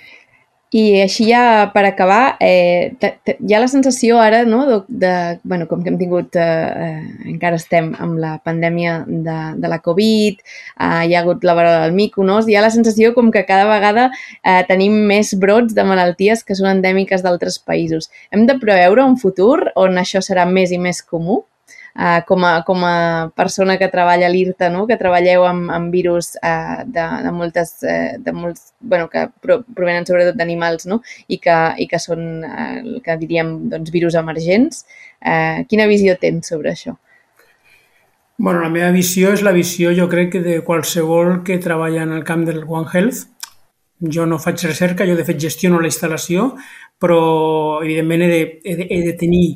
I 0.69 1.01
així 1.01 1.25
ja 1.31 1.71
per 1.73 1.87
acabar, 1.89 2.37
eh, 2.45 2.93
hi 3.41 3.55
ha 3.57 3.61
la 3.63 3.71
sensació 3.73 4.19
ara, 4.21 4.43
no, 4.45 4.59
de, 4.69 4.77
de 5.01 5.13
bueno, 5.43 5.65
com 5.71 5.81
que 5.81 5.89
hem 5.89 5.97
tingut, 5.97 6.37
eh, 6.37 6.43
eh, 6.45 7.31
encara 7.33 7.57
estem 7.57 7.95
amb 7.97 8.19
la 8.21 8.35
pandèmia 8.45 8.99
de, 9.09 9.39
de 9.63 9.71
la 9.73 9.81
Covid, 9.81 10.45
eh, 10.45 11.09
hi 11.09 11.17
ha 11.17 11.23
hagut 11.23 11.47
la 11.49 11.57
vara 11.57 11.73
del 11.87 11.97
mico, 11.97 12.21
no? 12.25 12.43
hi 12.45 12.59
ha 12.59 12.67
la 12.67 12.75
sensació 12.75 13.15
com 13.17 13.33
que 13.33 13.47
cada 13.49 13.65
vegada 13.71 14.11
eh, 14.13 14.61
tenim 14.69 15.01
més 15.09 15.33
brots 15.41 15.73
de 15.73 15.89
malalties 15.89 16.45
que 16.45 16.59
són 16.59 16.69
endèmiques 16.75 17.25
d'altres 17.25 17.57
països. 17.65 18.13
Hem 18.29 18.45
de 18.45 18.61
preveure 18.61 19.09
un 19.09 19.17
futur 19.17 19.71
on 19.75 19.97
això 19.97 20.21
serà 20.21 20.45
més 20.45 20.77
i 20.77 20.83
més 20.83 21.01
comú? 21.01 21.47
Eh, 21.99 22.23
com, 22.27 22.45
a, 22.45 22.63
com 22.65 22.85
a 22.85 23.31
persona 23.35 23.77
que 23.79 23.89
treballa 23.91 24.29
a 24.29 24.31
l'IRTA, 24.31 24.71
no? 24.71 24.87
que 24.87 24.99
treballeu 25.01 25.45
amb, 25.49 25.71
amb 25.75 25.93
virus 25.93 26.37
eh, 26.39 26.85
de, 26.87 27.07
de 27.25 27.33
moltes, 27.35 27.75
eh, 27.83 28.15
de 28.23 28.33
molts, 28.33 28.73
bueno, 28.81 29.09
que 29.11 29.27
provenen 29.43 30.07
sobretot 30.07 30.39
d'animals 30.39 30.87
no? 30.87 31.01
I, 31.27 31.41
que, 31.43 31.59
i 31.83 31.89
que 31.91 32.01
són, 32.03 32.25
eh, 32.47 33.03
que 33.05 33.19
diríem, 33.19 33.55
doncs, 33.73 33.91
virus 33.95 34.19
emergents. 34.21 34.85
Eh, 35.19 35.67
quina 35.69 35.89
visió 35.91 36.15
tens 36.21 36.55
sobre 36.55 36.73
això? 36.73 36.95
Bueno, 38.39 38.63
la 38.63 38.71
meva 38.71 38.93
visió 38.95 39.33
és 39.35 39.43
la 39.43 39.51
visió, 39.51 39.91
jo 39.97 40.07
crec, 40.07 40.37
que 40.37 40.45
de 40.45 40.61
qualsevol 40.63 41.41
que 41.43 41.59
treballa 41.59 42.05
en 42.07 42.15
el 42.15 42.23
camp 42.23 42.47
del 42.47 42.63
One 42.63 42.87
Health. 42.93 43.27
Jo 43.99 44.29
no 44.31 44.39
faig 44.39 44.63
recerca, 44.63 45.03
jo 45.09 45.17
de 45.19 45.25
fet 45.27 45.41
gestiono 45.43 45.81
la 45.83 45.89
instal·lació, 45.91 46.53
però 47.03 47.19
evidentment 47.83 48.23
he 48.23 48.29
de, 48.31 48.43
he 48.63 48.77
de, 48.79 48.87
he 48.95 49.01
de 49.09 49.15
tenir 49.19 49.47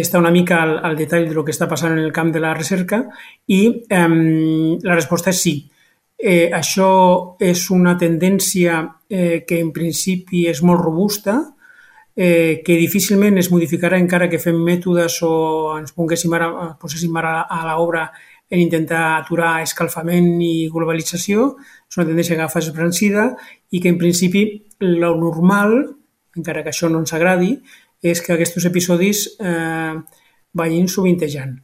està 0.00 0.18
una 0.18 0.32
mica 0.34 0.62
al, 0.62 0.78
al 0.86 0.96
detall 0.96 1.28
del 1.28 1.44
que 1.44 1.52
està 1.54 1.68
passant 1.70 1.92
en 1.92 2.02
el 2.02 2.12
camp 2.12 2.32
de 2.34 2.42
la 2.42 2.54
recerca 2.56 3.04
i 3.46 3.60
eh, 3.88 4.08
la 4.82 4.96
resposta 4.98 5.30
és 5.30 5.40
sí. 5.40 5.56
Eh, 6.16 6.48
això 6.54 7.36
és 7.42 7.66
una 7.74 7.96
tendència 8.00 8.78
eh, 9.10 9.44
que 9.46 9.58
en 9.60 9.72
principi 9.74 10.46
és 10.48 10.62
molt 10.62 10.80
robusta, 10.80 11.40
eh, 12.16 12.62
que 12.64 12.78
difícilment 12.78 13.36
es 13.38 13.50
modificarà 13.52 13.98
encara 13.98 14.30
que 14.30 14.38
fem 14.38 14.56
mètodes 14.56 15.18
o 15.26 15.34
ens 15.80 15.92
ponguéssim 15.92 16.32
ara, 16.32 16.48
poséssim 16.80 17.16
ara 17.18 17.42
a 17.42 17.64
l'obra 17.66 18.06
en 18.50 18.60
intentar 18.62 19.18
aturar 19.18 19.58
escalfament 19.64 20.38
i 20.40 20.68
globalització. 20.72 21.54
És 21.90 21.98
una 21.98 22.06
tendència 22.06 22.36
que 22.36 22.42
agafa 22.42 22.62
i 23.70 23.80
que 23.80 23.88
en 23.88 23.98
principi 23.98 24.64
lo 24.80 25.16
normal, 25.16 25.96
encara 26.36 26.62
que 26.62 26.70
això 26.70 26.88
no 26.88 27.00
ens 27.02 27.12
agradi, 27.12 27.58
és 28.02 28.20
que 28.22 28.34
aquests 28.34 28.66
episodis 28.70 29.26
eh, 29.38 29.94
vagin 30.54 30.88
sovintejant. 30.88 31.54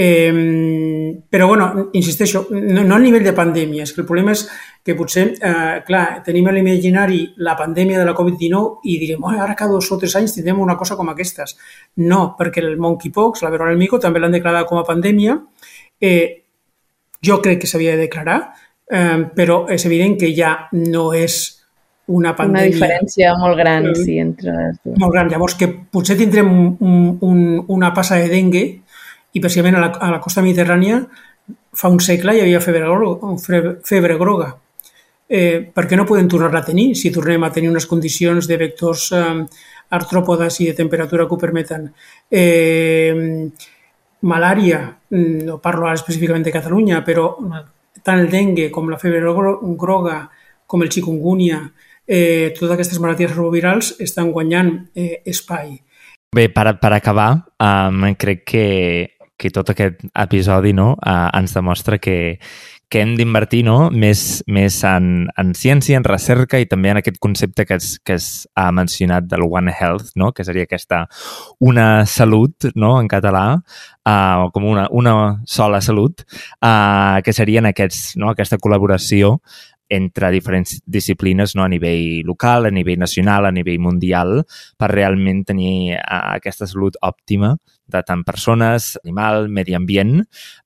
Eh, 0.00 1.18
però, 1.28 1.48
bueno, 1.48 1.90
insisteixo, 1.92 2.46
no, 2.50 2.84
no 2.84 2.94
a 2.94 3.00
nivell 3.02 3.24
de 3.26 3.32
pandèmia, 3.34 3.82
és 3.82 3.90
que 3.90 4.04
el 4.04 4.06
problema 4.06 4.30
és 4.30 4.44
que 4.86 4.94
potser, 4.94 5.24
eh, 5.42 5.80
clar, 5.88 6.20
tenim 6.22 6.46
a 6.46 6.52
l'imaginari 6.54 7.32
la 7.42 7.56
pandèmia 7.58 7.98
de 7.98 8.06
la 8.06 8.14
Covid-19 8.14 8.86
i 8.86 8.94
direm, 9.00 9.24
oh, 9.26 9.34
ara 9.34 9.56
cada 9.58 9.74
dos 9.74 9.90
o 9.90 9.98
tres 9.98 10.14
anys 10.14 10.36
tindrem 10.36 10.60
una 10.62 10.76
cosa 10.78 10.94
com 10.94 11.10
aquestes. 11.10 11.56
No, 11.96 12.36
perquè 12.38 12.62
el 12.62 12.78
monkeypox, 12.78 13.42
la 13.42 13.50
verola 13.50 13.74
del 13.74 13.82
mico, 13.82 13.98
també 13.98 14.22
l'han 14.22 14.38
declarat 14.38 14.70
com 14.70 14.78
a 14.78 14.86
pandèmia. 14.86 15.34
Eh, 15.98 16.44
jo 17.18 17.40
crec 17.42 17.64
que 17.64 17.66
s'havia 17.66 17.96
de 17.96 18.06
declarar, 18.06 18.38
eh, 18.86 19.26
però 19.34 19.64
és 19.68 19.84
evident 19.84 20.14
que 20.20 20.30
ja 20.30 20.68
no 20.78 21.10
és 21.12 21.57
una 22.08 22.34
pandèmia... 22.36 22.68
Una 22.68 22.74
diferència 22.74 23.32
molt 23.38 23.58
gran, 23.60 23.88
sí, 23.96 24.18
entre 24.22 24.52
les 24.56 24.76
dues. 24.82 24.98
Molt 25.00 25.14
gran. 25.14 25.30
Llavors, 25.32 25.56
que 25.60 25.68
potser 25.68 26.16
tindrem 26.18 26.50
un, 26.50 27.00
un, 27.20 27.40
una 27.68 27.92
passa 27.96 28.20
de 28.20 28.30
dengue 28.32 28.64
i 29.32 29.42
precisament 29.42 29.76
a 29.76 29.84
la, 29.84 29.90
a 29.92 30.12
la 30.16 30.22
costa 30.24 30.44
mediterrània 30.44 31.02
fa 31.78 31.90
un 31.92 32.00
segle 32.02 32.34
hi 32.34 32.42
havia 32.42 32.60
febre, 32.64 32.86
groga, 32.88 33.34
febre 33.86 34.16
groga. 34.20 34.52
Eh, 35.28 35.60
per 35.74 35.84
què 35.84 35.96
no 35.98 36.06
podem 36.08 36.28
tornar-la 36.32 36.62
a 36.64 36.66
tenir 36.66 36.94
si 36.96 37.12
tornem 37.12 37.42
a 37.44 37.50
tenir 37.52 37.68
unes 37.68 37.86
condicions 37.86 38.48
de 38.48 38.56
vectors 38.56 39.10
eh, 39.12 39.24
artròpodes 39.92 40.62
i 40.64 40.70
de 40.70 40.76
temperatura 40.78 41.26
que 41.28 41.36
ho 41.36 41.40
permeten? 41.40 41.90
Eh, 42.32 43.12
malària, 44.28 44.80
no 45.12 45.58
parlo 45.62 45.86
ara 45.86 45.98
específicament 46.00 46.46
de 46.46 46.54
Catalunya, 46.54 47.02
però 47.06 47.28
tant 48.02 48.18
el 48.18 48.30
dengue 48.32 48.70
com 48.74 48.88
la 48.90 48.98
febre 48.98 49.20
groga, 49.20 50.18
com 50.66 50.82
el 50.82 50.90
chikungunya, 50.90 51.60
eh, 52.08 52.54
totes 52.56 52.74
aquestes 52.74 52.98
malalties 53.04 53.30
retrovirals 53.34 53.92
estan 54.00 54.32
guanyant 54.32 54.72
eh, 54.96 55.20
espai. 55.28 55.76
Bé, 56.34 56.48
per, 56.52 56.74
per 56.80 56.92
acabar, 56.92 57.30
um, 57.60 58.02
crec 58.20 58.42
que, 58.48 58.64
que 59.38 59.52
tot 59.54 59.70
aquest 59.72 60.02
episodi 60.12 60.74
no, 60.76 60.90
uh, 60.98 61.28
ens 61.38 61.54
demostra 61.56 61.96
que, 62.02 62.18
que 62.88 63.02
hem 63.04 63.14
d'invertir 63.18 63.62
no? 63.66 63.90
més, 63.92 64.42
més 64.48 64.78
en, 64.88 65.28
en 65.40 65.52
ciència, 65.56 65.98
en 66.00 66.06
recerca 66.08 66.60
i 66.60 66.66
també 66.68 66.92
en 66.92 67.00
aquest 67.00 67.18
concepte 67.20 67.66
que 67.68 67.76
es, 67.76 67.94
que 68.00 68.16
es 68.16 68.48
ha 68.56 68.70
mencionat 68.72 69.28
del 69.28 69.44
One 69.44 69.72
Health, 69.72 70.14
no? 70.16 70.32
que 70.32 70.44
seria 70.44 70.64
aquesta 70.64 71.04
una 71.60 72.06
salut 72.08 72.70
no? 72.74 72.94
en 73.00 73.08
català, 73.12 73.44
uh, 74.08 74.48
com 74.54 74.68
una, 74.72 74.88
una 74.90 75.14
sola 75.44 75.82
salut, 75.84 76.24
uh, 76.64 77.20
que 77.24 77.36
serien 77.36 77.68
aquests, 77.68 78.16
no? 78.16 78.32
aquesta 78.32 78.60
col·laboració 78.60 79.36
entre 79.88 80.30
diferents 80.30 80.78
disciplines 80.86 81.56
no? 81.56 81.64
a 81.64 81.68
nivell 81.68 82.22
local, 82.26 82.68
a 82.68 82.70
nivell 82.70 83.00
nacional, 83.00 83.48
a 83.48 83.52
nivell 83.52 83.80
mundial, 83.80 84.42
per 84.76 84.92
realment 84.92 85.44
tenir 85.48 85.96
uh, 85.96 86.36
aquesta 86.36 86.68
salut 86.68 86.98
òptima 87.02 87.56
de 87.88 88.02
tant 88.04 88.22
persones, 88.24 88.98
animal, 89.02 89.48
medi 89.48 89.72
ambient, 89.74 90.18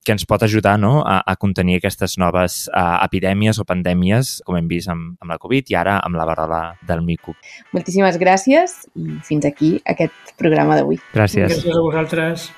que 0.02 0.14
ens 0.14 0.26
pot 0.26 0.42
ajudar 0.42 0.74
no? 0.82 1.04
a, 1.06 1.20
a 1.22 1.36
contenir 1.38 1.78
aquestes 1.78 2.18
noves 2.18 2.64
uh, 2.74 2.98
epidèmies 3.06 3.62
o 3.62 3.66
pandèmies, 3.68 4.40
com 4.46 4.58
hem 4.58 4.66
vist 4.70 4.90
amb, 4.90 5.14
amb 5.22 5.30
la 5.30 5.38
Covid 5.42 5.70
i 5.70 5.78
ara 5.78 6.00
amb 6.02 6.18
la 6.18 6.26
varola 6.28 6.62
del 6.88 7.04
mico. 7.06 7.36
Moltíssimes 7.76 8.18
gràcies 8.18 8.82
i 8.98 9.20
fins 9.26 9.46
aquí 9.46 9.76
aquest 9.86 10.34
programa 10.38 10.80
d'avui. 10.80 10.98
Gràcies. 11.14 11.46
Gràcies 11.46 11.78
a 11.78 11.86
vosaltres. 11.86 12.50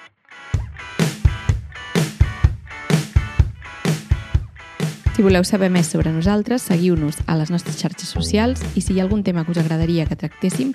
Si 5.14 5.22
voleu 5.22 5.46
saber 5.46 5.70
més 5.70 5.86
sobre 5.86 6.10
nosaltres, 6.10 6.66
seguiu-nos 6.66 7.22
a 7.30 7.38
les 7.38 7.46
nostres 7.54 7.78
xarxes 7.78 8.10
socials 8.10 8.58
i 8.74 8.82
si 8.82 8.90
hi 8.94 8.98
ha 8.98 9.06
algun 9.06 9.22
tema 9.22 9.46
que 9.46 9.54
us 9.54 9.62
agradaria 9.62 10.10
que 10.10 10.18
tractéssim, 10.18 10.74